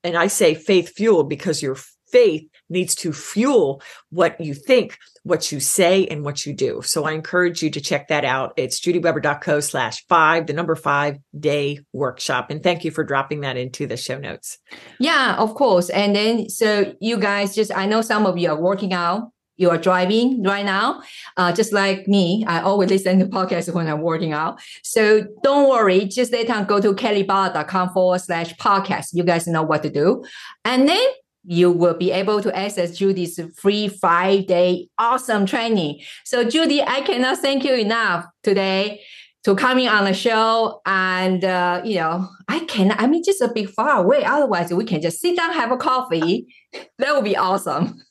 And 0.03 0.17
I 0.17 0.29
say 0.29 0.55
faith 0.55 0.95
fueled 0.97 1.29
because 1.29 1.61
your 1.61 1.77
faith 2.09 2.49
needs 2.71 2.95
to 2.95 3.13
fuel 3.13 3.83
what 4.09 4.41
you 4.41 4.55
think, 4.55 4.97
what 5.23 5.53
you 5.53 5.61
say, 5.61 6.07
and 6.07 6.25
what 6.25 6.47
you 6.47 6.55
do. 6.55 6.81
So 6.83 7.05
I 7.05 7.13
encourage 7.13 7.63
you 7.63 7.69
to 7.71 7.81
check 7.81 8.09
that 8.09 8.25
out. 8.25 8.55
It's 8.57 8.81
judyweber.co 8.81 9.61
slash 9.61 10.03
five, 10.07 10.47
the 10.47 10.55
number 10.55 10.75
five 10.75 11.19
day 11.39 11.81
workshop. 11.93 12.51
And 12.51 12.63
thank 12.63 12.85
you 12.85 12.91
for 12.91 13.05
dropping 13.05 13.43
that 13.43 13.59
into 13.59 13.87
the 13.87 13.99
show 13.99 14.19
notes. 14.19 14.57
Yeah, 14.99 15.37
of 15.37 15.55
course. 15.55 15.91
And 15.91 16.17
then, 16.17 16.49
so 16.49 16.95
you 17.01 17.19
guys 17.19 17.55
just, 17.55 17.77
I 17.77 17.85
know 17.85 18.01
some 18.01 18.25
of 18.25 18.39
you 18.39 18.49
are 18.49 18.61
working 18.61 18.95
out 18.95 19.31
you 19.57 19.71
are 19.71 19.79
driving 19.79 20.43
right 20.43 20.65
now, 20.65 21.03
uh, 21.37 21.53
just 21.53 21.73
like 21.73 22.07
me, 22.07 22.45
I 22.47 22.61
always 22.61 22.91
listen 22.91 23.19
to 23.21 23.27
podcasts 23.27 23.73
when 23.73 23.89
I'm 23.89 24.03
working 24.03 24.33
out. 24.33 24.61
So 24.83 25.27
don't 25.43 25.69
worry, 25.69 26.05
just 26.05 26.33
later 26.33 26.65
go 26.69 26.81
to 26.81 26.95
kellybutler.com 26.95 27.91
forward 27.91 28.21
slash 28.21 28.55
podcast. 28.57 29.09
You 29.13 29.25
guys 29.25 29.47
know 29.47 29.63
what 29.63 29.83
to 29.83 29.91
do. 29.91 30.25
And 30.65 30.89
then 30.89 31.07
you 31.45 31.71
will 31.71 31.95
be 31.95 32.11
able 32.11 32.43
to 32.43 32.55
access 32.57 32.99
Judy's 32.99 33.41
free 33.57 33.89
five 33.89 34.47
day 34.47 34.89
awesome 34.99 35.47
training. 35.47 36.01
So 36.25 36.49
Judy, 36.49 36.83
I 36.83 37.01
cannot 37.03 37.39
thank 37.39 37.65
you 37.65 37.75
enough 37.75 38.27
today 38.43 39.01
to 39.45 39.55
coming 39.55 39.87
on 39.87 40.05
the 40.05 40.13
show. 40.13 40.81
And, 40.87 41.45
uh, 41.45 41.81
you 41.85 41.95
know, 41.95 42.29
I 42.49 42.61
can, 42.61 42.97
I 42.99 43.07
mean, 43.07 43.23
just 43.25 43.41
a 43.41 43.49
bit 43.49 43.71
far 43.71 44.03
away. 44.03 44.25
Otherwise 44.25 44.73
we 44.73 44.85
can 44.85 45.01
just 45.01 45.21
sit 45.21 45.37
down, 45.37 45.53
have 45.53 45.71
a 45.71 45.77
coffee. 45.77 46.53
that 46.99 47.15
would 47.15 47.25
be 47.25 47.37
awesome. 47.37 48.03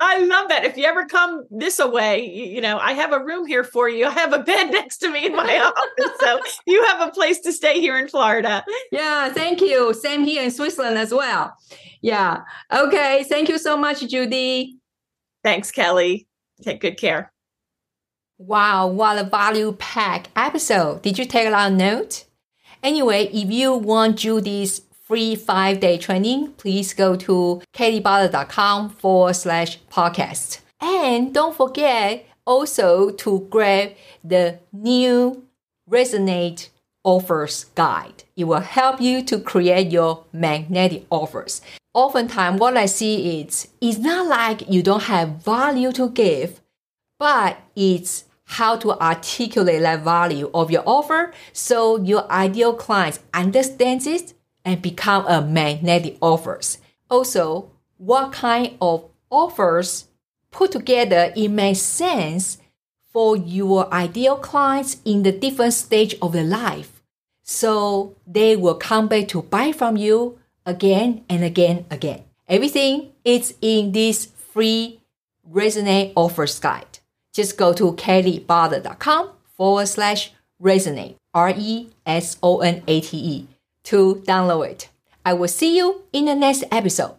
I 0.00 0.18
love 0.18 0.48
that. 0.48 0.64
If 0.64 0.76
you 0.76 0.84
ever 0.84 1.04
come 1.06 1.44
this 1.50 1.78
away, 1.78 2.26
you, 2.26 2.44
you, 2.44 2.60
know, 2.60 2.78
I 2.78 2.92
have 2.92 3.12
a 3.12 3.24
room 3.24 3.46
here 3.46 3.64
for 3.64 3.88
you. 3.88 4.06
I 4.06 4.10
have 4.10 4.32
a 4.32 4.40
bed 4.40 4.70
next 4.70 4.98
to 4.98 5.10
me 5.10 5.26
in 5.26 5.36
my 5.36 5.58
office. 5.58 6.20
So 6.20 6.40
you 6.66 6.84
have 6.86 7.08
a 7.08 7.12
place 7.12 7.40
to 7.40 7.52
stay 7.52 7.80
here 7.80 7.98
in 7.98 8.08
Florida. 8.08 8.64
Yeah, 8.90 9.28
thank 9.32 9.60
you. 9.60 9.94
Same 9.94 10.24
here 10.24 10.42
in 10.42 10.50
Switzerland 10.50 10.98
as 10.98 11.12
well. 11.12 11.54
Yeah. 12.00 12.40
Okay. 12.72 13.24
Thank 13.24 13.48
you 13.48 13.58
so 13.58 13.76
much, 13.76 14.06
Judy. 14.08 14.78
Thanks, 15.44 15.70
Kelly. 15.70 16.26
Take 16.62 16.80
good 16.80 16.98
care. 16.98 17.32
Wow, 18.38 18.88
what 18.88 19.18
a 19.18 19.24
value 19.24 19.72
pack 19.78 20.26
episode. 20.34 21.02
Did 21.02 21.16
you 21.16 21.24
take 21.24 21.46
a 21.46 21.50
lot 21.50 21.70
of 21.70 21.78
notes? 21.78 22.24
Anyway, 22.82 23.26
if 23.32 23.50
you 23.50 23.72
want 23.72 24.18
Judy's 24.18 24.80
free 25.12 25.36
five 25.36 25.78
day 25.78 25.98
training, 25.98 26.52
please 26.52 26.94
go 26.94 27.14
to 27.14 27.60
kellybutler.com 27.74 28.88
forward 28.88 29.34
slash 29.34 29.78
podcast. 29.90 30.60
And 30.80 31.34
don't 31.34 31.54
forget 31.54 32.24
also 32.46 33.10
to 33.10 33.46
grab 33.50 33.90
the 34.24 34.58
new 34.72 35.44
Resonate 35.86 36.70
Offers 37.04 37.66
Guide. 37.74 38.24
It 38.36 38.44
will 38.44 38.60
help 38.60 39.02
you 39.02 39.22
to 39.24 39.38
create 39.38 39.92
your 39.92 40.24
magnetic 40.32 41.04
offers. 41.10 41.60
oftentimes 41.92 42.58
what 42.58 42.78
I 42.78 42.86
see 42.86 43.42
is 43.42 43.68
it's 43.82 43.98
not 43.98 44.26
like 44.28 44.70
you 44.70 44.82
don't 44.82 45.02
have 45.14 45.44
value 45.44 45.92
to 45.92 46.08
give, 46.08 46.62
but 47.18 47.58
it's 47.76 48.24
how 48.46 48.76
to 48.76 48.92
articulate 48.92 49.82
that 49.82 50.04
value 50.04 50.50
of 50.54 50.70
your 50.70 50.84
offer 50.86 51.34
so 51.52 51.98
your 51.98 52.24
ideal 52.32 52.72
clients 52.72 53.20
understands 53.34 54.06
it 54.06 54.32
and 54.64 54.82
become 54.82 55.26
a 55.26 55.42
magnetic 55.42 56.16
offers. 56.20 56.78
Also, 57.10 57.70
what 57.98 58.32
kind 58.32 58.76
of 58.80 59.04
offers 59.30 60.08
put 60.50 60.72
together 60.72 61.32
it 61.34 61.48
makes 61.48 61.80
sense 61.80 62.58
for 63.12 63.36
your 63.36 63.92
ideal 63.92 64.36
clients 64.36 64.98
in 65.04 65.22
the 65.22 65.32
different 65.32 65.74
stage 65.74 66.14
of 66.22 66.32
their 66.32 66.44
life. 66.44 67.02
So 67.42 68.16
they 68.26 68.56
will 68.56 68.76
come 68.76 69.08
back 69.08 69.28
to 69.28 69.42
buy 69.42 69.72
from 69.72 69.96
you 69.96 70.38
again 70.64 71.24
and 71.28 71.44
again 71.44 71.84
again. 71.90 72.24
Everything 72.48 73.12
is 73.24 73.54
in 73.60 73.92
this 73.92 74.26
free 74.26 75.00
Resonate 75.50 76.12
offers 76.14 76.58
guide. 76.60 77.00
Just 77.32 77.58
go 77.58 77.72
to 77.72 77.92
kellybutler.com 77.92 79.30
forward 79.56 79.86
slash 79.86 80.32
resonate, 80.62 81.16
R 81.34 81.52
E 81.56 81.88
S 82.06 82.36
O 82.42 82.60
N 82.60 82.82
A 82.86 83.00
T 83.00 83.16
E, 83.16 83.48
to 83.84 84.22
download 84.26 84.68
it. 84.68 84.88
I 85.24 85.34
will 85.34 85.48
see 85.48 85.76
you 85.76 86.02
in 86.12 86.26
the 86.26 86.34
next 86.34 86.64
episode. 86.70 87.16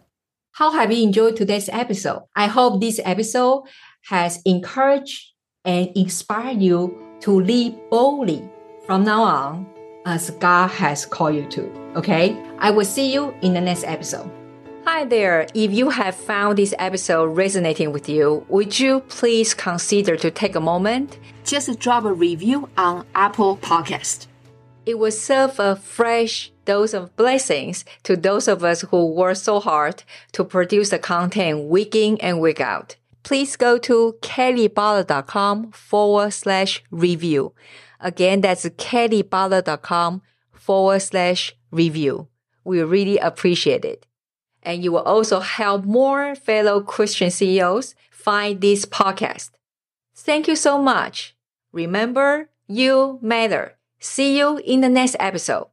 How 0.52 0.70
have 0.72 0.92
you 0.92 1.02
enjoyed 1.02 1.36
today's 1.36 1.68
episode? 1.68 2.24
I 2.36 2.46
hope 2.46 2.80
this 2.80 3.00
episode 3.04 3.64
has 4.06 4.40
encouraged 4.44 5.32
and 5.64 5.90
inspired 5.96 6.60
you 6.60 6.98
to 7.20 7.40
lead 7.40 7.76
boldly 7.90 8.48
from 8.86 9.04
now 9.04 9.22
on 9.22 9.66
as 10.06 10.30
God 10.30 10.68
has 10.68 11.06
called 11.06 11.34
you 11.34 11.46
to. 11.46 11.70
Okay? 11.96 12.36
I 12.58 12.70
will 12.70 12.84
see 12.84 13.12
you 13.12 13.34
in 13.42 13.54
the 13.54 13.60
next 13.60 13.84
episode. 13.84 14.30
Hi 14.84 15.06
there. 15.06 15.46
If 15.54 15.72
you 15.72 15.88
have 15.88 16.14
found 16.14 16.58
this 16.58 16.74
episode 16.78 17.36
resonating 17.36 17.90
with 17.90 18.08
you, 18.08 18.44
would 18.48 18.78
you 18.78 19.00
please 19.08 19.54
consider 19.54 20.16
to 20.16 20.30
take 20.30 20.54
a 20.54 20.60
moment 20.60 21.18
just 21.44 21.78
drop 21.78 22.04
a 22.04 22.12
review 22.12 22.68
on 22.76 23.06
Apple 23.14 23.56
Podcast. 23.58 24.26
It 24.86 24.98
will 24.98 25.10
serve 25.10 25.58
a 25.58 25.76
fresh 25.76 26.52
dose 26.64 26.92
of 26.92 27.16
blessings 27.16 27.84
to 28.02 28.16
those 28.16 28.48
of 28.48 28.62
us 28.64 28.82
who 28.82 29.06
work 29.06 29.36
so 29.36 29.60
hard 29.60 30.04
to 30.32 30.44
produce 30.44 30.90
the 30.90 30.98
content 30.98 31.64
week 31.68 31.94
in 31.94 32.18
and 32.18 32.40
week 32.40 32.60
out. 32.60 32.96
Please 33.22 33.56
go 33.56 33.78
to 33.78 34.16
kellybutler.com 34.20 35.72
forward 35.72 36.32
slash 36.32 36.82
review. 36.90 37.54
Again, 38.00 38.42
that's 38.42 38.66
kellybutler.com 38.66 40.20
forward 40.52 41.00
slash 41.00 41.54
review. 41.70 42.28
We 42.64 42.82
really 42.82 43.18
appreciate 43.18 43.84
it. 43.84 44.06
And 44.62 44.84
you 44.84 44.92
will 44.92 45.02
also 45.02 45.40
help 45.40 45.84
more 45.84 46.34
fellow 46.34 46.80
Christian 46.82 47.30
CEOs 47.30 47.94
find 48.10 48.60
this 48.60 48.84
podcast. 48.84 49.50
Thank 50.14 50.48
you 50.48 50.56
so 50.56 50.78
much. 50.78 51.34
Remember, 51.72 52.48
you 52.66 53.18
matter. 53.20 53.73
See 54.04 54.38
you 54.38 54.58
in 54.58 54.82
the 54.82 54.90
next 54.90 55.16
episode. 55.18 55.68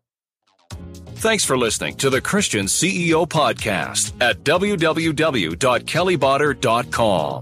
Thanks 1.15 1.43
for 1.43 1.57
listening 1.57 1.97
to 1.97 2.09
the 2.09 2.21
Christian 2.21 2.65
CEO 2.65 3.27
Podcast 3.27 4.13
at 4.21 4.43
www.kellybutler.com. 4.43 7.41